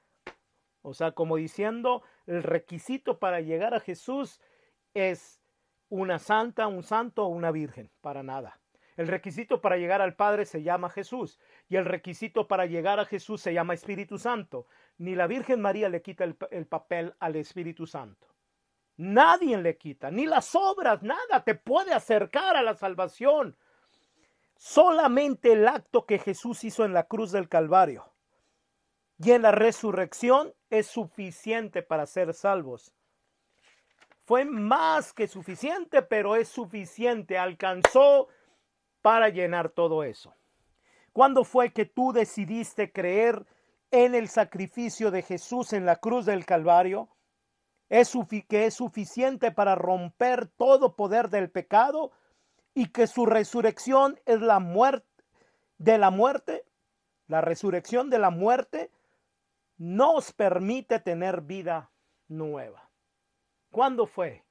o 0.81 0.95
sea, 0.95 1.13
como 1.13 1.37
diciendo, 1.37 2.03
el 2.25 2.43
requisito 2.43 3.19
para 3.19 3.43
llegar 3.43 3.75
a 3.75 3.81
Jesús 3.81 4.41
es 4.95 5.43
una 5.91 6.19
santa, 6.19 6.67
un 6.67 6.83
santo 6.83 7.27
o 7.27 7.29
una 7.29 7.51
virgen, 7.51 7.91
para 8.01 8.23
nada. 8.23 8.59
El 8.97 9.07
requisito 9.07 9.61
para 9.61 9.77
llegar 9.77 10.01
al 10.01 10.17
Padre 10.17 10.47
se 10.47 10.63
llama 10.63 10.89
Jesús 10.89 11.39
y 11.69 11.77
el 11.77 11.85
requisito 11.85 12.49
para 12.49 12.65
llegar 12.65 13.01
a 13.01 13.05
Jesús 13.05 13.43
se 13.43 13.53
llama 13.53 13.75
Espíritu 13.75 14.17
Santo. 14.17 14.67
Ni 14.97 15.15
la 15.15 15.27
Virgen 15.27 15.61
María 15.61 15.91
le 15.91 16.01
quita 16.01 16.25
el, 16.25 16.39
el 16.51 16.67
papel 16.67 17.15
al 17.19 17.37
Espíritu 17.37 17.87
Santo. 17.87 18.36
Nadie 18.97 19.59
le 19.59 19.77
quita, 19.77 20.11
ni 20.11 20.27
las 20.27 20.55
obras, 20.55 21.03
nada 21.03 21.45
te 21.45 21.55
puede 21.55 21.93
acercar 21.93 22.57
a 22.57 22.63
la 22.63 22.75
salvación. 22.75 23.57
Solamente 24.57 25.53
el 25.53 25.69
acto 25.69 26.07
que 26.07 26.19
Jesús 26.19 26.65
hizo 26.65 26.85
en 26.85 26.95
la 26.95 27.05
cruz 27.05 27.31
del 27.31 27.49
Calvario 27.49 28.11
y 29.19 29.33
en 29.33 29.43
la 29.43 29.53
resurrección 29.53 30.55
es 30.71 30.87
suficiente 30.87 31.83
para 31.83 32.07
ser 32.07 32.33
salvos. 32.33 32.95
Fue 34.25 34.45
más 34.45 35.13
que 35.13 35.29
suficiente, 35.29 36.03
pero 36.03 36.35
es 36.35 36.49
suficiente. 36.49 37.39
Alcanzó 37.39 38.29
para 39.07 39.29
llenar 39.29 39.69
todo 39.69 40.03
eso? 40.03 40.35
¿Cuándo 41.13 41.45
fue 41.45 41.73
que 41.73 41.85
tú 41.85 42.13
decidiste 42.13 42.91
creer 42.91 43.47
en 43.93 44.17
el 44.17 44.29
sacrificio 44.29 45.13
de 45.13 45.23
Jesús 45.23 45.73
en 45.73 45.87
la 45.87 45.95
cruz 45.95 46.27
del 46.27 46.45
Calvario? 46.45 47.09
¿Es 47.89 48.13
que 48.49 48.67
es 48.67 48.75
suficiente 48.75 49.53
para 49.53 49.75
romper 49.75 50.49
todo 50.49 50.97
poder 50.97 51.31
del 51.31 51.51
pecado 51.51 52.11
y 52.75 52.87
que 52.91 53.07
su 53.07 53.27
resurrección 53.27 54.19
es 54.27 54.41
la 54.41 54.59
muerte 54.59 55.07
de 55.79 55.99
la 55.99 56.11
muerte? 56.11 56.65
La 57.29 57.41
resurrección 57.41 58.11
de 58.11 58.19
la 58.19 58.31
muerte 58.31 58.91
nos 59.79 60.33
permite 60.33 60.99
tener 61.01 61.43
vida 61.43 61.91
nueva. 62.29 62.91
¿Cuándo 63.71 64.07
fue? 64.07 64.45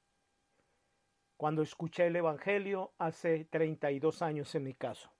Cuando 1.36 1.62
escuché 1.62 2.06
el 2.06 2.16
Evangelio 2.16 2.92
hace 2.98 3.44
32 3.46 4.22
años 4.22 4.54
en 4.54 4.64
mi 4.64 4.74
caso. 4.74 5.10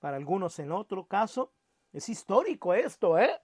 Para 0.00 0.16
algunos 0.16 0.58
en 0.58 0.72
otro 0.72 1.06
caso, 1.06 1.52
es 1.92 2.08
histórico 2.08 2.74
esto, 2.74 3.18
¿eh? 3.18 3.40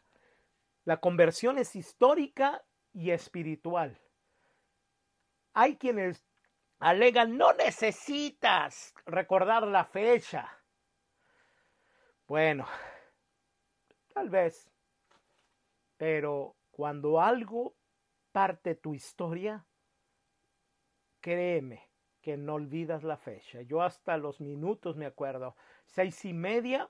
La 0.86 0.98
conversión 0.98 1.58
es 1.58 1.74
histórica 1.74 2.64
y 2.92 3.10
espiritual. 3.10 4.00
Hay 5.52 5.76
quienes 5.78 6.24
alegan, 6.78 7.36
no 7.36 7.52
necesitas 7.54 8.94
recordar 9.04 9.66
la 9.66 9.84
fecha. 9.84 10.48
Bueno, 12.28 12.68
tal 14.14 14.30
vez, 14.30 14.70
pero 15.96 16.54
cuando 16.70 17.20
algo 17.20 17.74
parte 18.30 18.76
tu 18.76 18.94
historia, 18.94 19.66
créeme 21.20 21.90
que 22.22 22.36
no 22.36 22.54
olvidas 22.54 23.02
la 23.02 23.16
fecha. 23.16 23.60
Yo 23.62 23.82
hasta 23.82 24.16
los 24.18 24.40
minutos 24.40 24.94
me 24.94 25.06
acuerdo. 25.06 25.56
Seis 25.84 26.24
y 26.24 26.32
media, 26.32 26.88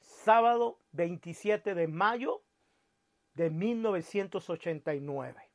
sábado 0.00 0.80
27 0.90 1.76
de 1.76 1.86
mayo 1.86 2.42
de 3.34 3.50
1989. 3.50 5.50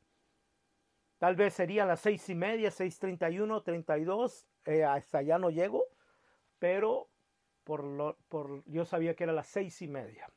Tal 1.18 1.34
vez 1.34 1.54
serían 1.54 1.88
las 1.88 2.00
seis 2.00 2.28
y 2.28 2.34
media, 2.34 2.70
seis 2.70 2.98
treinta 2.98 3.30
y 3.30 3.40
uno, 3.40 3.62
treinta 3.62 3.98
y 3.98 4.04
dos. 4.04 4.46
Eh, 4.64 4.84
hasta 4.84 5.18
allá 5.18 5.38
no 5.38 5.50
llego, 5.50 5.84
pero 6.58 7.08
por 7.64 7.84
lo, 7.84 8.16
por, 8.28 8.62
yo 8.66 8.84
sabía 8.84 9.14
que 9.14 9.24
era 9.24 9.32
las 9.32 9.48
seis 9.48 9.80
y 9.82 9.88
media. 9.88 10.28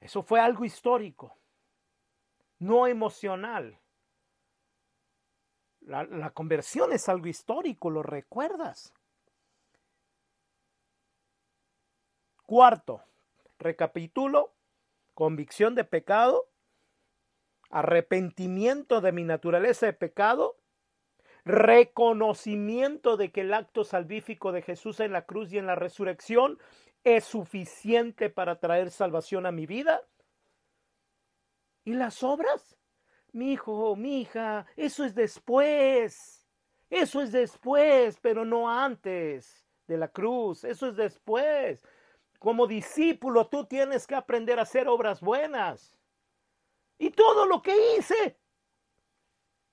Eso 0.00 0.22
fue 0.22 0.40
algo 0.40 0.64
histórico, 0.64 1.38
no 2.58 2.86
emocional. 2.86 3.80
La, 5.80 6.04
la, 6.04 6.30
conversión 6.30 6.92
es 6.92 7.08
algo 7.08 7.28
histórico, 7.28 7.90
lo 7.90 8.02
recuerdas. 8.02 8.92
Cuarto, 12.44 13.02
recapitulo, 13.58 14.54
convicción 15.14 15.74
de 15.74 15.84
pecado, 15.84 16.48
arrepentimiento 17.70 19.00
de 19.00 19.12
mi 19.12 19.24
naturaleza 19.24 19.86
de 19.86 19.92
pecado, 19.92 20.56
reconocimiento 21.44 23.16
de 23.16 23.30
que 23.30 23.42
el 23.42 23.54
acto 23.54 23.84
salvífico 23.84 24.52
de 24.52 24.62
Jesús 24.62 25.00
en 25.00 25.12
la 25.12 25.26
cruz 25.26 25.52
y 25.52 25.58
en 25.58 25.66
la 25.66 25.76
resurrección 25.76 26.58
es 27.04 27.24
suficiente 27.24 28.30
para 28.30 28.58
traer 28.58 28.90
salvación 28.90 29.46
a 29.46 29.52
mi 29.52 29.64
vida? 29.64 30.02
¿Y 31.84 31.94
las 31.94 32.24
obras? 32.24 32.76
Mi 33.32 33.52
hijo, 33.52 33.94
mi 33.94 34.22
hija, 34.22 34.66
eso 34.76 35.04
es 35.04 35.14
después. 35.14 36.44
Eso 36.90 37.22
es 37.22 37.30
después, 37.30 38.18
pero 38.20 38.44
no 38.44 38.68
antes 38.68 39.64
de 39.86 39.96
la 39.96 40.08
cruz. 40.08 40.64
Eso 40.64 40.88
es 40.88 40.96
después. 40.96 41.84
Como 42.38 42.66
discípulo, 42.66 43.48
tú 43.48 43.64
tienes 43.64 44.06
que 44.06 44.14
aprender 44.14 44.58
a 44.58 44.62
hacer 44.62 44.88
obras 44.88 45.20
buenas. 45.20 45.96
Y 46.98 47.10
todo 47.10 47.46
lo 47.46 47.62
que 47.62 47.96
hice. 47.96 48.38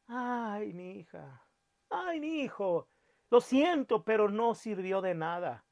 Ay, 0.07 0.73
mi 0.73 0.99
hija. 0.99 1.45
Ay, 1.89 2.19
mi 2.19 2.41
hijo. 2.41 2.87
Lo 3.29 3.41
siento, 3.41 4.03
pero 4.03 4.29
no 4.29 4.55
sirvió 4.55 5.01
de 5.01 5.15
nada 5.15 5.65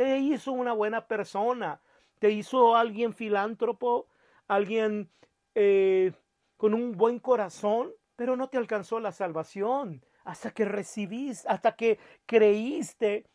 te 0.00 0.18
hizo 0.18 0.52
una 0.52 0.72
buena 0.72 1.06
persona, 1.06 1.82
te 2.18 2.30
hizo 2.30 2.74
alguien 2.74 3.12
filántropo, 3.12 4.08
alguien 4.48 5.10
eh, 5.54 6.12
con 6.56 6.72
un 6.72 6.92
buen 6.92 7.18
corazón, 7.18 7.92
pero 8.16 8.34
no 8.34 8.48
te 8.48 8.56
alcanzó 8.56 8.98
la 8.98 9.12
salvación 9.12 10.02
hasta 10.24 10.52
que 10.52 10.64
recibiste, 10.64 11.46
hasta 11.48 11.76
que 11.76 11.98
creíste 12.24 13.26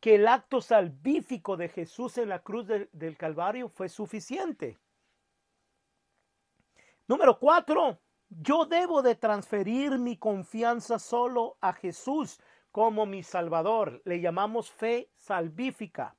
que 0.00 0.14
el 0.14 0.28
acto 0.28 0.60
salvífico 0.60 1.56
de 1.56 1.68
Jesús 1.68 2.18
en 2.18 2.28
la 2.28 2.40
cruz 2.40 2.66
del 2.66 3.16
Calvario 3.16 3.68
fue 3.68 3.88
suficiente. 3.88 4.78
Número 7.06 7.38
cuatro, 7.38 7.98
yo 8.28 8.66
debo 8.66 9.02
de 9.02 9.14
transferir 9.14 9.98
mi 9.98 10.16
confianza 10.16 10.98
solo 10.98 11.56
a 11.60 11.72
Jesús 11.72 12.38
como 12.70 13.06
mi 13.06 13.22
Salvador. 13.22 14.02
Le 14.04 14.20
llamamos 14.20 14.70
fe 14.70 15.10
salvífica. 15.16 16.14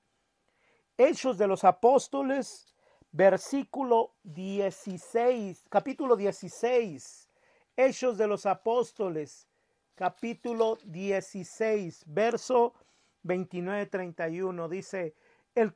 Hechos 0.98 1.38
de 1.38 1.48
los 1.48 1.64
Apóstoles, 1.64 2.76
versículo 3.12 4.16
16, 4.24 5.66
capítulo 5.70 6.18
16. 6.18 7.30
Hechos 7.78 8.18
de 8.18 8.28
los 8.28 8.46
Apóstoles, 8.46 9.48
capítulo 9.96 10.78
16, 10.84 12.04
verso 12.08 12.74
29-31. 13.24 14.70
Dice, 14.70 15.16
el, 15.56 15.74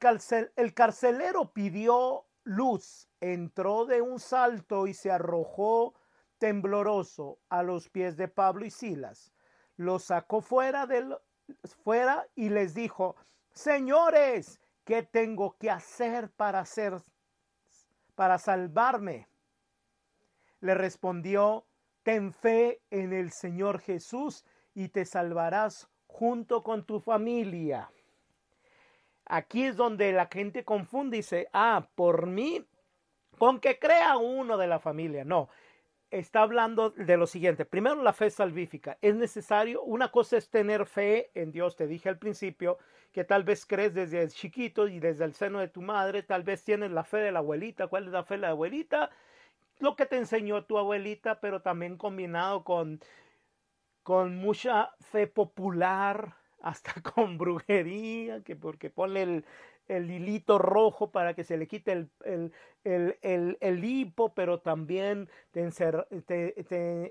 el 0.55 0.73
carcelero 0.73 1.53
pidió 1.53 2.25
luz, 2.43 3.09
entró 3.19 3.85
de 3.85 4.01
un 4.01 4.19
salto 4.19 4.87
y 4.87 4.93
se 4.93 5.11
arrojó 5.11 5.93
tembloroso 6.37 7.39
a 7.49 7.63
los 7.63 7.89
pies 7.89 8.17
de 8.17 8.27
Pablo 8.27 8.65
y 8.65 8.71
Silas 8.71 9.33
los 9.77 10.05
sacó 10.05 10.41
fuera, 10.41 10.87
y 12.35 12.49
les 12.49 12.73
dijo, 12.73 13.15
señores, 13.51 14.59
¿qué 14.83 15.03
tengo 15.03 15.57
que 15.57 15.69
hacer 15.69 16.29
para 16.31 16.59
hacer, 16.59 17.01
para 18.15 18.37
salvarme? 18.37 19.27
Le 20.59 20.75
respondió, 20.75 21.65
ten 22.03 22.31
fe 22.31 22.81
en 22.89 23.13
el 23.13 23.31
Señor 23.31 23.79
Jesús 23.79 24.45
y 24.73 24.89
te 24.89 25.05
salvarás 25.05 25.89
junto 26.13 26.61
con 26.61 26.85
tu 26.85 26.99
familia. 26.99 27.89
Aquí 29.25 29.63
es 29.63 29.75
donde 29.75 30.13
la 30.13 30.27
gente 30.27 30.63
confunde 30.63 31.17
y 31.17 31.19
dice, 31.21 31.49
ah, 31.53 31.87
por 31.95 32.27
mí, 32.27 32.63
con 33.39 33.59
que 33.59 33.79
crea 33.79 34.17
uno 34.17 34.57
de 34.57 34.67
la 34.67 34.79
familia. 34.79 35.25
No, 35.25 35.49
está 36.11 36.43
hablando 36.43 36.91
de 36.91 37.17
lo 37.17 37.25
siguiente. 37.25 37.65
Primero, 37.65 38.03
la 38.03 38.13
fe 38.13 38.29
salvífica. 38.29 38.97
Es 39.01 39.15
necesario, 39.15 39.81
una 39.81 40.11
cosa 40.11 40.37
es 40.37 40.49
tener 40.49 40.85
fe 40.85 41.31
en 41.33 41.51
Dios. 41.51 41.75
Te 41.75 41.87
dije 41.87 42.09
al 42.09 42.19
principio 42.19 42.77
que 43.11 43.23
tal 43.23 43.43
vez 43.43 43.65
crees 43.65 43.95
desde 43.95 44.27
chiquito 44.27 44.87
y 44.87 44.99
desde 44.99 45.25
el 45.25 45.33
seno 45.33 45.59
de 45.59 45.67
tu 45.67 45.81
madre, 45.81 46.21
tal 46.21 46.43
vez 46.43 46.63
tienes 46.63 46.91
la 46.91 47.03
fe 47.03 47.17
de 47.17 47.31
la 47.31 47.39
abuelita. 47.39 47.87
¿Cuál 47.87 48.05
es 48.05 48.11
la 48.11 48.23
fe 48.23 48.35
de 48.35 48.41
la 48.41 48.49
abuelita? 48.49 49.09
Lo 49.79 49.95
que 49.95 50.05
te 50.05 50.17
enseñó 50.17 50.63
tu 50.63 50.77
abuelita, 50.77 51.39
pero 51.39 51.61
también 51.61 51.97
combinado 51.97 52.63
con, 52.63 52.99
con 54.03 54.37
mucha 54.37 54.93
fe 54.99 55.27
popular, 55.27 56.35
hasta 56.61 56.93
con 57.15 57.37
brujería, 57.37 58.43
que 58.43 58.55
porque 58.55 58.89
pone 58.89 59.23
el, 59.23 59.45
el 59.87 60.09
hilito 60.09 60.57
rojo 60.57 61.11
para 61.11 61.33
que 61.33 61.43
se 61.43 61.57
le 61.57 61.67
quite 61.67 61.91
el, 61.91 62.09
el, 62.83 63.17
el, 63.21 63.57
el 63.59 63.83
hipo, 63.83 64.33
pero 64.33 64.59
también 64.59 65.29
te, 65.51 65.61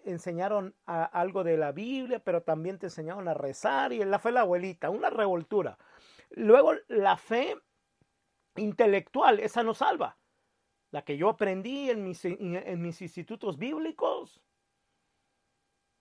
enseñaron 0.05 0.74
algo 0.87 1.44
de 1.44 1.57
la 1.57 1.72
Biblia, 1.72 2.18
pero 2.20 2.42
también 2.42 2.78
te 2.78 2.87
enseñaron 2.87 3.28
a 3.28 3.35
rezar 3.35 3.92
y 3.92 4.05
la 4.05 4.18
fe 4.18 4.33
la 4.33 4.40
abuelita, 4.42 4.90
una 4.90 5.11
revoltura. 5.11 5.78
Luego 6.31 6.72
la 6.88 7.16
fe 7.16 7.57
intelectual, 8.57 9.40
esa 9.40 9.62
no 9.62 9.74
salva. 9.74 10.18
La 10.90 11.02
que 11.02 11.16
yo 11.16 11.31
aprendí 11.31 11.90
en 11.90 12.05
mis, 12.05 12.24
en 12.24 12.83
mis 12.83 13.00
institutos 13.00 13.57
bíblicos, 13.57 14.42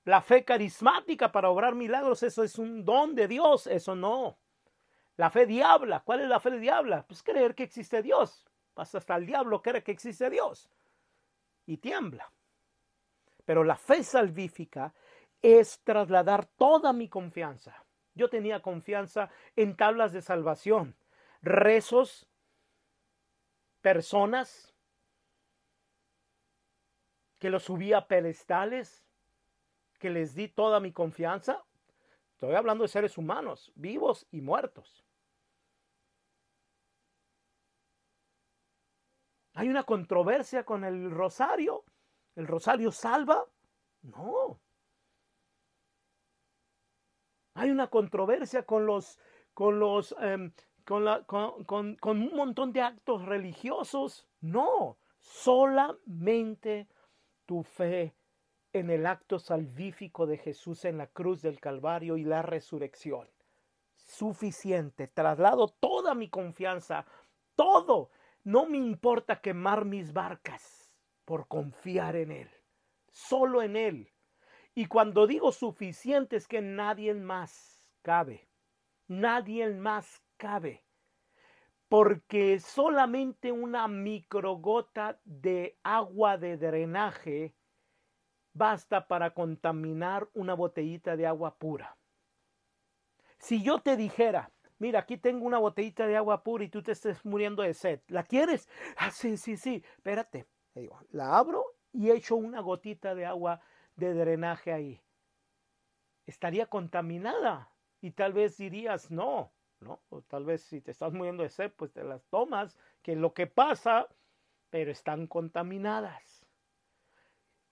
la 0.04 0.22
fe 0.22 0.44
carismática 0.44 1.32
para 1.32 1.50
obrar 1.50 1.76
milagros, 1.76 2.24
eso 2.24 2.44
es 2.44 2.58
un 2.58 2.84
don 2.84 3.14
de 3.16 3.28
Dios, 3.28 3.68
eso 3.68 3.96
no. 3.96 4.38
La 5.18 5.30
fe 5.30 5.46
diabla, 5.46 6.02
¿cuál 6.02 6.22
es 6.22 6.28
la 6.28 6.40
fe 6.40 6.58
diabla? 6.58 7.06
Pues 7.08 7.22
creer 7.22 7.54
que 7.54 7.64
existe 7.64 8.02
Dios. 8.02 8.46
Pasa 8.74 8.98
hasta 8.98 9.16
el 9.16 9.26
diablo 9.26 9.62
cree 9.62 9.84
que 9.84 9.92
existe 9.92 10.30
Dios 10.30 10.70
y 11.66 11.78
tiembla. 11.78 12.32
Pero 13.46 13.64
la 13.64 13.76
fe 13.76 14.04
salvífica 14.04 14.94
es 15.42 15.82
trasladar 15.84 16.46
toda 16.46 16.94
mi 16.94 17.10
confianza. 17.10 17.84
Yo 18.14 18.30
tenía 18.30 18.62
confianza 18.62 19.30
en 19.56 19.76
tablas 19.76 20.12
de 20.14 20.22
salvación, 20.22 20.96
rezos, 21.42 22.28
personas 23.82 24.74
que 27.40 27.50
los 27.50 27.64
subía 27.64 27.98
a 28.00 28.08
pedestales, 28.08 29.04
que 30.02 30.10
les 30.10 30.34
di 30.34 30.48
toda 30.48 30.80
mi 30.80 30.92
confianza. 30.92 31.64
Estoy 32.34 32.56
hablando 32.56 32.84
de 32.84 32.88
seres 32.88 33.20
humanos, 33.20 33.72
vivos 33.76 34.26
y 34.32 34.42
muertos. 34.42 35.06
¿Hay 39.54 39.70
una 39.70 39.84
controversia 39.84 40.64
con 40.66 40.84
el 40.84 41.12
rosario? 41.12 41.86
¿El 42.36 42.48
rosario 42.48 42.92
salva? 42.92 43.46
No. 44.02 44.60
Hay 47.54 47.70
una 47.70 47.88
controversia 47.88 48.66
con 48.66 48.88
los, 48.88 49.20
con 49.54 49.80
los, 49.80 50.16
em, 50.20 50.52
con, 50.84 52.00
un 52.04 52.36
montón 52.36 52.74
de 52.74 52.82
actos 52.82 53.24
religiosos. 53.26 54.28
No, 54.40 54.98
solamente 55.20 56.88
tu 57.46 57.62
fe 57.62 58.16
en 58.74 58.90
el 58.90 59.06
acto 59.06 59.40
salvífico 59.40 60.26
de 60.26 60.38
Jesús 60.38 60.86
en 60.86 60.98
la 60.98 61.08
cruz 61.08 61.42
del 61.42 61.60
Calvario 61.60 62.18
y 62.18 62.24
la 62.24 62.42
resurrección. 62.42 63.28
Suficiente. 63.96 65.08
Traslado 65.08 65.68
toda 65.68 66.16
mi 66.16 66.30
confianza, 66.30 67.06
todo. 67.56 68.10
No 68.44 68.66
me 68.66 68.78
importa 68.78 69.42
quemar 69.42 69.86
mis 69.86 70.14
barcas 70.14 70.90
por 71.26 71.48
confiar 71.48 72.16
en 72.16 72.32
Él. 72.32 72.50
Solo 73.12 73.62
en 73.62 73.76
Él. 73.76 74.12
Y 74.74 74.86
cuando 74.86 75.28
digo 75.28 75.52
suficiente 75.52 76.38
es 76.38 76.48
que 76.48 76.62
nadie 76.62 77.14
más 77.14 77.90
cabe. 78.02 78.48
Nadie 79.08 79.70
más 79.70 80.24
cabe. 80.38 80.84
Porque 81.90 82.60
solamente 82.60 83.52
una 83.52 83.90
microgota 83.90 85.20
de 85.26 85.78
agua 85.84 86.38
de 86.38 86.56
drenaje 86.56 87.54
basta 88.54 89.08
para 89.08 89.34
contaminar 89.34 90.30
una 90.34 90.54
botellita 90.54 91.16
de 91.16 91.28
agua 91.28 91.56
pura. 91.58 91.98
Si 93.38 93.64
yo 93.64 93.80
te 93.80 93.98
dijera, 93.98 94.52
mira, 94.78 95.00
aquí 95.00 95.18
tengo 95.18 95.46
una 95.46 95.58
botellita 95.58 96.06
de 96.06 96.18
agua 96.18 96.44
pura 96.44 96.64
y 96.64 96.70
tú 96.70 96.84
te 96.84 96.92
estés 96.92 97.26
muriendo 97.26 97.64
de 97.64 97.74
sed, 97.74 98.02
¿la 98.08 98.24
quieres? 98.24 98.70
Ah, 98.98 99.12
sí, 99.12 99.38
sí, 99.38 99.58
sí, 99.58 99.84
espérate. 99.98 100.46
La 101.12 101.38
abro 101.38 101.66
y 101.92 102.12
echo 102.12 102.36
una 102.36 102.62
gotita 102.62 103.16
de 103.16 103.26
agua 103.26 103.62
de 103.96 104.14
drenaje 104.14 104.72
ahí. 104.72 105.02
Estaría 106.26 106.68
contaminada 106.68 107.70
y 108.00 108.12
tal 108.12 108.34
vez 108.34 108.58
dirías, 108.58 109.12
no, 109.12 109.52
no, 109.80 110.02
o 110.10 110.22
tal 110.22 110.46
vez 110.46 110.62
si 110.62 110.80
te 110.82 110.92
estás 110.92 111.12
muriendo 111.12 111.44
de 111.44 111.50
sed, 111.50 111.72
pues 111.76 111.92
te 111.92 112.04
las 112.04 112.26
tomas, 112.28 112.78
que 113.02 113.16
lo 113.16 113.34
que 113.34 113.48
pasa, 113.48 114.08
pero 114.70 114.92
están 114.92 115.28
contaminadas. 115.28 116.31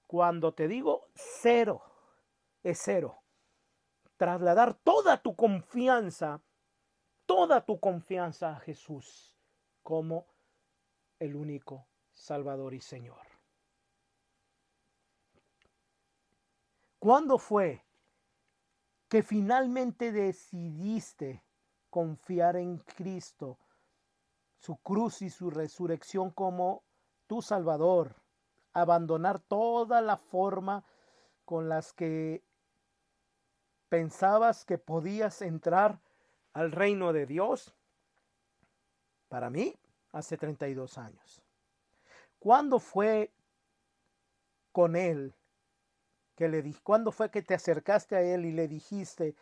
Cuando 0.10 0.56
te 0.56 0.67
digo 0.67 1.06
cero, 1.13 1.84
es 2.63 2.82
cero. 2.84 3.22
Trasladar 4.17 4.74
toda 4.74 5.22
tu 5.22 5.36
confianza, 5.36 6.41
toda 7.28 7.63
tu 7.63 7.80
confianza 7.80 8.56
a 8.56 8.60
Jesús 8.60 9.38
como 9.84 10.26
el 11.19 11.36
único 11.36 11.86
Salvador 12.12 12.74
y 12.74 12.82
Señor. 12.82 13.22
¿Cuándo 16.98 17.38
fue 17.38 17.86
que 19.10 19.22
finalmente 19.22 20.12
decidiste 20.12 21.43
confiar 21.91 22.56
en 22.56 22.80
Cristo, 22.80 23.60
su 24.58 24.76
cruz 24.78 25.22
y 25.22 25.30
su 25.30 25.52
resurrección 25.52 26.32
como 26.32 26.84
tu 27.28 27.43
Salvador 27.43 28.15
abandonar 28.73 29.39
toda 29.39 30.01
la 30.01 30.17
forma 30.17 30.84
con 31.45 31.69
las 31.69 31.93
que 31.93 32.43
pensabas 33.89 34.65
que 34.65 34.77
podías 34.77 35.41
entrar 35.41 35.99
al 36.53 36.71
reino 36.71 37.13
de 37.13 37.25
Dios? 37.25 37.75
Para 39.27 39.49
mí, 39.49 39.75
hace 40.12 40.38
32 40.38 40.97
años. 40.97 41.41
¿Cuándo 42.39 42.79
fue 42.79 43.32
con 44.71 44.95
Él 44.95 45.36
que 46.36 46.47
le 46.47 46.62
di, 46.62 46.73
cuándo 46.73 47.12
fue 47.12 47.29
que 47.29 47.41
te 47.41 47.53
acercaste 47.53 48.15
a 48.15 48.21
Él 48.21 48.45
y 48.45 48.51
le 48.51 48.67
dijiste 48.67 49.36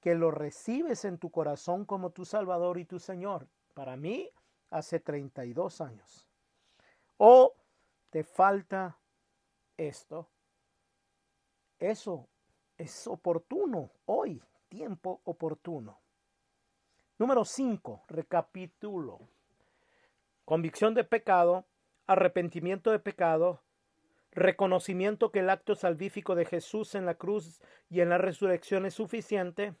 que 0.00 0.14
lo 0.14 0.30
recibes 0.30 1.04
en 1.04 1.18
tu 1.18 1.30
corazón 1.30 1.84
como 1.84 2.10
tu 2.10 2.24
Salvador 2.24 2.78
y 2.78 2.84
tu 2.84 2.98
Señor? 2.98 3.48
Para 3.74 3.96
mí, 3.96 4.30
hace 4.70 5.00
32 5.00 5.80
años. 5.80 6.28
O 7.18 7.54
te 8.16 8.24
falta 8.24 8.96
esto, 9.76 10.30
eso 11.78 12.30
es 12.78 13.06
oportuno 13.06 13.90
hoy, 14.06 14.42
tiempo 14.70 15.20
oportuno. 15.24 16.00
Número 17.18 17.44
5, 17.44 18.04
recapitulo. 18.08 19.20
Convicción 20.46 20.94
de 20.94 21.04
pecado, 21.04 21.66
arrepentimiento 22.06 22.90
de 22.90 23.00
pecado, 23.00 23.60
reconocimiento 24.32 25.30
que 25.30 25.40
el 25.40 25.50
acto 25.50 25.74
salvífico 25.74 26.34
de 26.34 26.46
Jesús 26.46 26.94
en 26.94 27.04
la 27.04 27.16
cruz 27.16 27.60
y 27.90 28.00
en 28.00 28.08
la 28.08 28.16
resurrección 28.16 28.86
es 28.86 28.94
suficiente. 28.94 29.74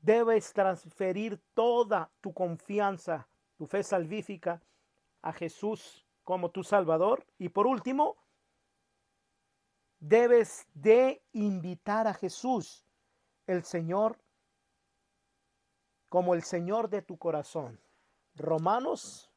Debes 0.00 0.52
transferir 0.52 1.38
toda 1.54 2.10
tu 2.20 2.34
confianza, 2.34 3.28
tu 3.56 3.66
fe 3.66 3.84
salvífica, 3.84 4.60
a 5.22 5.32
Jesús 5.32 6.04
como 6.24 6.50
tu 6.50 6.62
Salvador. 6.62 7.26
Y 7.38 7.48
por 7.48 7.66
último, 7.66 8.16
debes 9.98 10.66
de 10.74 11.22
invitar 11.32 12.06
a 12.06 12.14
Jesús, 12.14 12.84
el 13.46 13.64
Señor, 13.64 14.18
como 16.08 16.34
el 16.34 16.42
Señor 16.42 16.90
de 16.90 17.02
tu 17.02 17.16
corazón. 17.16 17.80
Romanos 18.34 19.30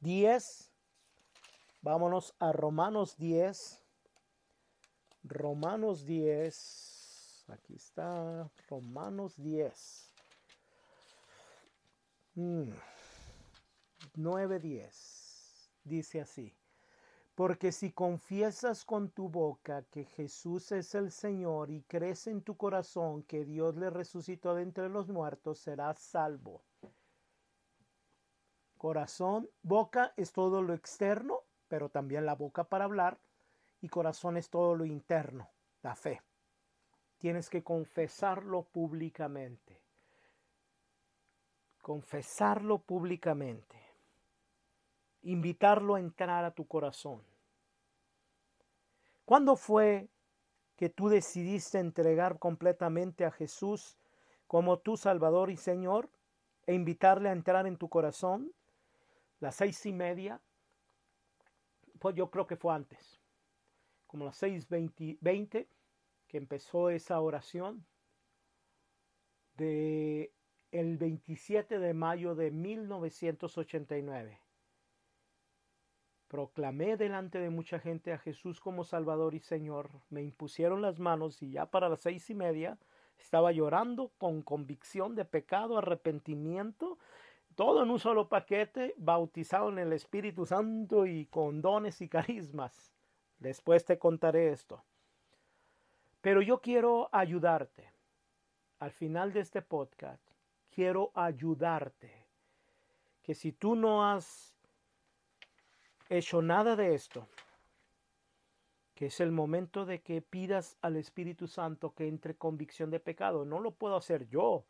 10, 0.00 0.72
vámonos 1.82 2.34
a 2.38 2.52
Romanos 2.52 3.16
10. 3.16 3.82
Romanos 5.24 6.04
10, 6.04 7.44
aquí 7.48 7.74
está, 7.74 8.48
Romanos 8.68 9.34
10. 9.36 10.12
9.10 12.36 15.15
dice 15.86 16.20
así, 16.20 16.54
porque 17.34 17.70
si 17.70 17.92
confiesas 17.92 18.84
con 18.84 19.10
tu 19.10 19.28
boca 19.28 19.82
que 19.90 20.04
Jesús 20.04 20.72
es 20.72 20.94
el 20.94 21.12
Señor 21.12 21.70
y 21.70 21.82
crees 21.82 22.26
en 22.26 22.42
tu 22.42 22.56
corazón 22.56 23.22
que 23.22 23.44
Dios 23.44 23.76
le 23.76 23.90
resucitó 23.90 24.54
de 24.54 24.62
entre 24.62 24.88
los 24.88 25.08
muertos, 25.08 25.58
serás 25.58 25.98
salvo. 25.98 26.62
Corazón, 28.78 29.48
boca 29.62 30.12
es 30.16 30.32
todo 30.32 30.62
lo 30.62 30.74
externo, 30.74 31.40
pero 31.68 31.88
también 31.88 32.26
la 32.26 32.34
boca 32.34 32.64
para 32.64 32.84
hablar, 32.84 33.18
y 33.80 33.88
corazón 33.88 34.36
es 34.36 34.48
todo 34.48 34.74
lo 34.74 34.84
interno, 34.84 35.50
la 35.82 35.94
fe. 35.94 36.22
Tienes 37.18 37.48
que 37.48 37.62
confesarlo 37.62 38.62
públicamente. 38.64 39.80
Confesarlo 41.80 42.78
públicamente 42.78 43.85
invitarlo 45.26 45.96
a 45.96 46.00
entrar 46.00 46.44
a 46.44 46.52
tu 46.52 46.66
corazón. 46.66 47.22
¿Cuándo 49.24 49.56
fue 49.56 50.08
que 50.76 50.88
tú 50.88 51.08
decidiste 51.08 51.78
entregar 51.78 52.38
completamente 52.38 53.24
a 53.24 53.32
Jesús 53.32 53.98
como 54.46 54.78
tu 54.78 54.96
Salvador 54.96 55.50
y 55.50 55.56
Señor 55.56 56.08
e 56.66 56.74
invitarle 56.74 57.28
a 57.28 57.32
entrar 57.32 57.66
en 57.66 57.76
tu 57.76 57.88
corazón? 57.88 58.52
Las 59.40 59.56
seis 59.56 59.84
y 59.84 59.92
media, 59.92 60.40
pues 61.98 62.14
yo 62.14 62.30
creo 62.30 62.46
que 62.46 62.56
fue 62.56 62.72
antes, 62.72 63.20
como 64.06 64.24
las 64.24 64.36
seis 64.36 64.68
veinte, 64.68 65.68
que 66.28 66.38
empezó 66.38 66.88
esa 66.90 67.20
oración 67.20 67.84
de 69.56 70.32
el 70.70 70.98
27 70.98 71.78
de 71.78 71.94
mayo 71.94 72.34
de 72.34 72.50
1989. 72.52 74.45
Proclamé 76.28 76.96
delante 76.96 77.38
de 77.38 77.50
mucha 77.50 77.78
gente 77.78 78.12
a 78.12 78.18
Jesús 78.18 78.60
como 78.60 78.82
Salvador 78.82 79.34
y 79.34 79.40
Señor. 79.40 79.90
Me 80.10 80.22
impusieron 80.22 80.82
las 80.82 80.98
manos 80.98 81.42
y 81.42 81.52
ya 81.52 81.66
para 81.66 81.88
las 81.88 82.00
seis 82.00 82.28
y 82.30 82.34
media 82.34 82.78
estaba 83.18 83.52
llorando 83.52 84.10
con 84.18 84.42
convicción 84.42 85.14
de 85.14 85.24
pecado, 85.24 85.78
arrepentimiento, 85.78 86.98
todo 87.54 87.82
en 87.82 87.90
un 87.90 88.00
solo 88.00 88.28
paquete, 88.28 88.94
bautizado 88.98 89.68
en 89.68 89.78
el 89.78 89.92
Espíritu 89.92 90.46
Santo 90.46 91.06
y 91.06 91.26
con 91.26 91.62
dones 91.62 92.00
y 92.00 92.08
carismas. 92.08 92.92
Después 93.38 93.84
te 93.84 93.98
contaré 93.98 94.50
esto. 94.50 94.82
Pero 96.20 96.42
yo 96.42 96.60
quiero 96.60 97.08
ayudarte. 97.12 97.92
Al 98.80 98.90
final 98.90 99.32
de 99.32 99.40
este 99.40 99.62
podcast, 99.62 100.22
quiero 100.70 101.12
ayudarte. 101.14 102.26
Que 103.22 103.34
si 103.34 103.52
tú 103.52 103.76
no 103.76 104.04
has 104.10 104.55
hecho 106.08 106.42
nada 106.42 106.76
de 106.76 106.94
esto, 106.94 107.26
que 108.94 109.06
es 109.06 109.20
el 109.20 109.32
momento 109.32 109.84
de 109.84 110.00
que 110.00 110.22
pidas 110.22 110.76
al 110.80 110.96
Espíritu 110.96 111.46
Santo 111.46 111.94
que 111.94 112.08
entre 112.08 112.36
convicción 112.36 112.90
de 112.90 113.00
pecado. 113.00 113.44
No 113.44 113.60
lo 113.60 113.72
puedo 113.72 113.96
hacer 113.96 114.26
yo. 114.28 114.64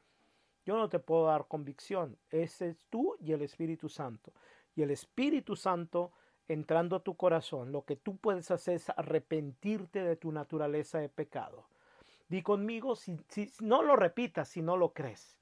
Yo 0.65 0.77
no 0.77 0.89
te 0.89 0.99
puedo 0.99 1.27
dar 1.27 1.47
convicción. 1.47 2.19
Ese 2.31 2.71
es 2.71 2.77
tú 2.91 3.17
y 3.21 3.33
el 3.33 3.43
Espíritu 3.43 3.89
Santo. 3.89 4.33
Y 4.75 4.83
el 4.83 4.91
Espíritu 4.91 5.55
Santo 5.55 6.13
entrando 6.49 6.97
a 6.97 7.03
tu 7.03 7.17
corazón, 7.17 7.73
lo 7.73 7.85
que 7.85 7.97
tú 7.97 8.17
puedes 8.17 8.51
hacer 8.51 8.75
es 8.77 8.91
arrepentirte 8.91 10.03
de 10.03 10.17
tu 10.17 10.33
naturaleza 10.33 10.99
de 10.99 11.09
pecado. 11.09 11.69
Di 12.29 12.43
conmigo, 12.43 12.97
si, 12.97 13.17
no 13.61 13.83
lo 13.83 13.97
repitas, 13.97 14.49
si 14.49 14.63
no 14.63 14.77
lo 14.77 14.93
crees. 14.93 15.39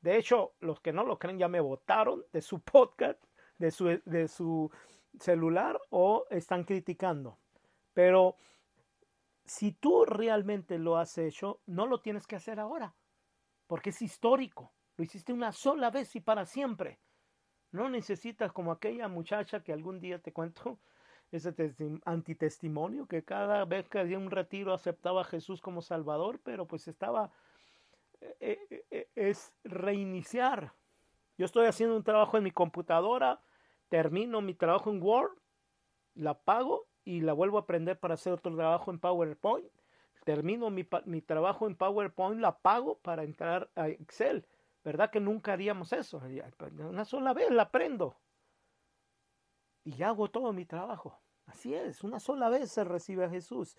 De 0.00 0.16
hecho, 0.16 0.52
los 0.60 0.80
que 0.80 0.92
no 0.92 1.04
lo 1.04 1.18
creen 1.18 1.38
ya 1.38 1.48
me 1.48 1.60
votaron 1.60 2.24
de 2.32 2.42
su 2.42 2.60
podcast, 2.60 3.22
de 3.58 3.70
su, 3.70 4.00
de 4.04 4.28
su 4.28 4.70
celular 5.18 5.80
o 5.90 6.26
están 6.30 6.64
criticando. 6.64 7.38
Pero 7.92 8.36
si 9.44 9.72
tú 9.72 10.04
realmente 10.04 10.78
lo 10.78 10.96
has 10.96 11.18
hecho, 11.18 11.60
no 11.66 11.86
lo 11.86 12.00
tienes 12.00 12.26
que 12.26 12.36
hacer 12.36 12.60
ahora, 12.60 12.94
porque 13.66 13.90
es 13.90 14.00
histórico. 14.02 14.72
Lo 14.96 15.04
hiciste 15.04 15.32
una 15.32 15.52
sola 15.52 15.90
vez 15.90 16.14
y 16.14 16.20
para 16.20 16.46
siempre. 16.46 17.00
No 17.72 17.88
necesitas 17.88 18.52
como 18.52 18.72
aquella 18.72 19.08
muchacha 19.08 19.62
que 19.62 19.72
algún 19.72 20.00
día 20.00 20.18
te 20.18 20.32
cuento, 20.32 20.78
ese 21.32 21.54
antitestimonio, 22.04 23.06
que 23.06 23.24
cada 23.24 23.64
vez 23.64 23.88
que 23.88 23.98
había 23.98 24.18
un 24.18 24.30
retiro 24.30 24.72
aceptaba 24.72 25.22
a 25.22 25.24
Jesús 25.24 25.60
como 25.60 25.82
Salvador, 25.82 26.40
pero 26.42 26.66
pues 26.66 26.88
estaba, 26.88 27.32
eh, 28.20 28.58
eh, 28.70 28.84
eh, 28.90 29.08
es 29.14 29.52
reiniciar. 29.64 30.74
Yo 31.38 31.46
estoy 31.46 31.66
haciendo 31.66 31.96
un 31.96 32.04
trabajo 32.04 32.36
en 32.36 32.44
mi 32.44 32.50
computadora, 32.50 33.40
termino 33.90 34.40
mi 34.40 34.54
trabajo 34.54 34.90
en 34.90 35.02
Word, 35.02 35.32
la 36.14 36.40
pago 36.40 36.86
y 37.04 37.20
la 37.20 37.34
vuelvo 37.34 37.58
a 37.58 37.62
aprender 37.62 37.98
para 37.98 38.14
hacer 38.14 38.32
otro 38.32 38.54
trabajo 38.56 38.90
en 38.90 38.98
PowerPoint. 38.98 39.68
Termino 40.24 40.70
mi, 40.70 40.88
mi 41.06 41.20
trabajo 41.20 41.66
en 41.66 41.76
PowerPoint, 41.76 42.40
la 42.40 42.56
pago 42.58 42.98
para 42.98 43.24
entrar 43.24 43.68
a 43.74 43.88
Excel. 43.88 44.46
¿Verdad 44.84 45.10
que 45.10 45.20
nunca 45.20 45.52
haríamos 45.52 45.92
eso? 45.92 46.22
Pues, 46.56 46.72
una 46.72 47.04
sola 47.04 47.34
vez 47.34 47.50
la 47.50 47.64
aprendo. 47.64 48.16
Y 49.84 50.02
hago 50.02 50.30
todo 50.30 50.52
mi 50.52 50.64
trabajo. 50.64 51.18
Así 51.46 51.74
es, 51.74 52.04
una 52.04 52.20
sola 52.20 52.48
vez 52.48 52.70
se 52.70 52.84
recibe 52.84 53.24
a 53.24 53.30
Jesús. 53.30 53.76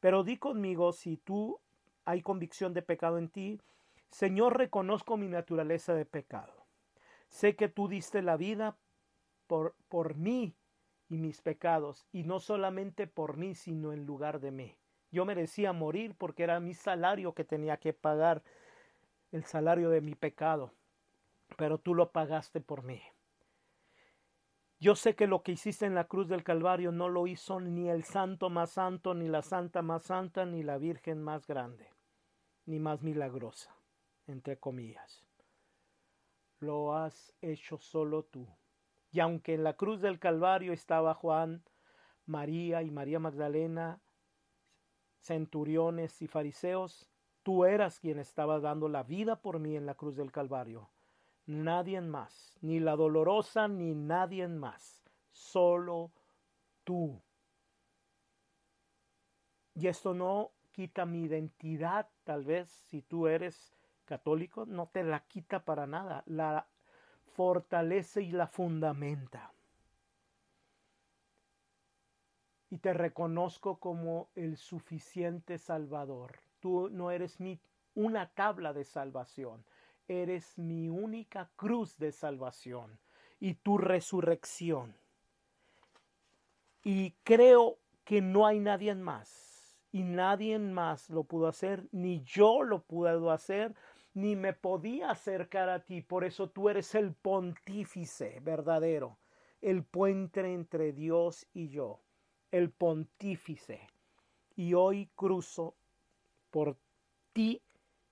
Pero 0.00 0.24
di 0.24 0.38
conmigo, 0.38 0.92
si 0.92 1.18
tú 1.18 1.60
hay 2.06 2.22
convicción 2.22 2.72
de 2.72 2.80
pecado 2.80 3.18
en 3.18 3.28
ti, 3.28 3.60
Señor, 4.10 4.56
reconozco 4.56 5.18
mi 5.18 5.28
naturaleza 5.28 5.92
de 5.94 6.06
pecado. 6.06 6.66
Sé 7.28 7.56
que 7.56 7.68
tú 7.68 7.88
diste 7.88 8.22
la 8.22 8.36
vida 8.36 8.78
por, 9.88 10.14
mí 10.16 10.54
y 11.08 11.18
mis 11.18 11.42
pecados, 11.42 12.06
y 12.12 12.22
no 12.22 12.38
solamente 12.38 13.08
por 13.08 13.36
mí, 13.36 13.56
sino 13.56 13.92
en 13.92 14.06
lugar 14.06 14.38
de 14.38 14.52
mí. 14.52 14.76
Yo 15.10 15.24
merecía 15.24 15.72
morir 15.72 16.14
porque 16.16 16.44
era 16.44 16.60
mi 16.60 16.72
salario 16.72 17.34
que 17.34 17.42
tenía 17.42 17.78
que 17.78 17.92
pagar, 17.92 18.44
el 19.32 19.44
salario 19.44 19.90
de 19.90 20.00
mi 20.00 20.14
pecado, 20.14 20.72
pero 21.56 21.78
tú 21.78 21.96
lo 21.96 22.12
pagaste 22.12 22.60
por 22.60 22.84
mí. 22.84 23.02
Yo 24.78 24.94
sé 24.94 25.16
que 25.16 25.26
lo 25.26 25.42
que 25.42 25.52
hiciste 25.52 25.84
en 25.84 25.96
la 25.96 26.06
cruz 26.06 26.28
del 26.28 26.44
Calvario 26.44 26.92
no 26.92 27.08
lo 27.08 27.26
hizo 27.26 27.58
ni 27.60 27.90
el 27.90 28.04
santo 28.04 28.50
más 28.50 28.70
santo, 28.70 29.14
ni 29.14 29.28
la 29.28 29.42
santa 29.42 29.82
más 29.82 30.04
santa, 30.04 30.46
ni 30.46 30.62
la 30.62 30.78
Virgen 30.78 31.22
más 31.22 31.46
grande, 31.46 31.92
ni 32.66 32.78
más 32.78 33.02
milagrosa, 33.02 33.74
entre 34.28 34.58
comillas. 34.58 35.26
Lo 36.60 36.94
has 36.94 37.34
hecho 37.40 37.78
solo 37.78 38.22
tú. 38.24 38.46
Y 39.12 39.20
aunque 39.20 39.54
en 39.54 39.64
la 39.64 39.74
cruz 39.74 40.00
del 40.00 40.18
Calvario 40.18 40.72
estaba 40.72 41.14
Juan, 41.14 41.64
María 42.26 42.82
y 42.82 42.90
María 42.90 43.18
Magdalena, 43.18 44.00
centuriones 45.20 46.22
y 46.22 46.28
fariseos, 46.28 47.08
tú 47.42 47.64
eras 47.64 47.98
quien 47.98 48.18
estaba 48.18 48.60
dando 48.60 48.88
la 48.88 49.02
vida 49.02 49.36
por 49.36 49.58
mí 49.58 49.76
en 49.76 49.86
la 49.86 49.94
cruz 49.94 50.16
del 50.16 50.30
Calvario. 50.30 50.90
Nadie 51.46 52.00
más, 52.00 52.56
ni 52.60 52.78
la 52.78 52.94
dolorosa, 52.94 53.66
ni 53.66 53.94
nadie 53.94 54.46
más, 54.46 55.02
solo 55.32 56.12
tú. 56.84 57.20
Y 59.74 59.88
esto 59.88 60.14
no 60.14 60.52
quita 60.72 61.06
mi 61.06 61.22
identidad, 61.22 62.08
tal 62.24 62.44
vez, 62.44 62.68
si 62.70 63.02
tú 63.02 63.26
eres 63.26 63.74
católico, 64.04 64.66
no 64.66 64.88
te 64.88 65.02
la 65.02 65.26
quita 65.26 65.64
para 65.64 65.86
nada. 65.86 66.22
La 66.26 66.68
fortalece 67.34 68.22
y 68.22 68.32
la 68.32 68.46
fundamenta. 68.46 69.52
Y 72.70 72.78
te 72.78 72.92
reconozco 72.92 73.78
como 73.78 74.28
el 74.34 74.56
suficiente 74.56 75.58
Salvador. 75.58 76.38
Tú 76.60 76.88
no 76.90 77.10
eres 77.10 77.40
mi, 77.40 77.60
una 77.94 78.28
tabla 78.28 78.72
de 78.72 78.84
salvación, 78.84 79.64
eres 80.06 80.56
mi 80.58 80.88
única 80.88 81.50
cruz 81.56 81.98
de 81.98 82.12
salvación 82.12 82.98
y 83.40 83.54
tu 83.54 83.78
resurrección. 83.78 84.94
Y 86.84 87.12
creo 87.24 87.78
que 88.04 88.20
no 88.20 88.46
hay 88.46 88.60
nadie 88.60 88.94
más. 88.94 89.78
Y 89.92 90.04
nadie 90.04 90.58
más 90.58 91.10
lo 91.10 91.24
pudo 91.24 91.48
hacer, 91.48 91.88
ni 91.90 92.22
yo 92.22 92.62
lo 92.62 92.82
puedo 92.82 93.32
hacer, 93.32 93.74
ni 94.14 94.36
me 94.36 94.52
podía 94.52 95.10
acercar 95.10 95.68
a 95.68 95.84
ti. 95.84 96.02
Por 96.02 96.24
eso 96.24 96.50
tú 96.50 96.68
eres 96.68 96.94
el 96.94 97.12
pontífice 97.14 98.40
verdadero, 98.40 99.18
el 99.60 99.84
puente 99.84 100.40
entre 100.52 100.92
Dios 100.92 101.46
y 101.52 101.68
yo, 101.68 102.00
el 102.50 102.70
pontífice. 102.70 103.88
Y 104.56 104.74
hoy 104.74 105.10
cruzo 105.14 105.74
por 106.50 106.76
ti, 107.32 107.62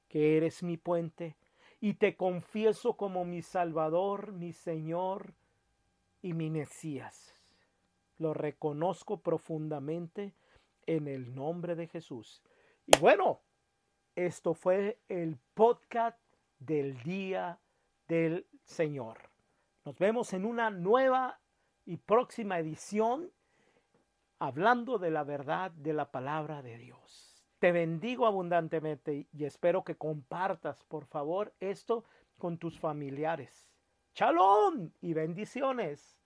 que 0.08 0.36
eres 0.36 0.62
mi 0.62 0.76
puente, 0.76 1.36
y 1.80 1.94
te 1.94 2.16
confieso 2.16 2.96
como 2.96 3.24
mi 3.24 3.42
Salvador, 3.42 4.32
mi 4.32 4.52
Señor 4.52 5.34
y 6.22 6.32
mi 6.32 6.50
Mesías. 6.50 7.34
Lo 8.18 8.34
reconozco 8.34 9.20
profundamente 9.20 10.34
en 10.86 11.06
el 11.06 11.34
nombre 11.34 11.76
de 11.76 11.86
Jesús. 11.86 12.42
Y 12.86 12.98
bueno, 12.98 13.40
esto 14.26 14.52
fue 14.52 14.98
el 15.08 15.38
podcast 15.54 16.18
del 16.58 17.00
día 17.04 17.60
del 18.08 18.48
Señor. 18.64 19.18
Nos 19.84 19.96
vemos 19.96 20.32
en 20.32 20.44
una 20.44 20.70
nueva 20.70 21.38
y 21.86 21.98
próxima 21.98 22.58
edición 22.58 23.30
hablando 24.40 24.98
de 24.98 25.12
la 25.12 25.22
verdad 25.22 25.70
de 25.70 25.92
la 25.92 26.10
palabra 26.10 26.62
de 26.62 26.78
Dios. 26.78 27.46
Te 27.60 27.70
bendigo 27.70 28.26
abundantemente 28.26 29.28
y 29.32 29.44
espero 29.44 29.84
que 29.84 29.96
compartas, 29.96 30.82
por 30.84 31.06
favor, 31.06 31.54
esto 31.60 32.04
con 32.38 32.58
tus 32.58 32.78
familiares. 32.80 33.70
Shalom 34.14 34.90
y 35.00 35.12
bendiciones. 35.12 36.17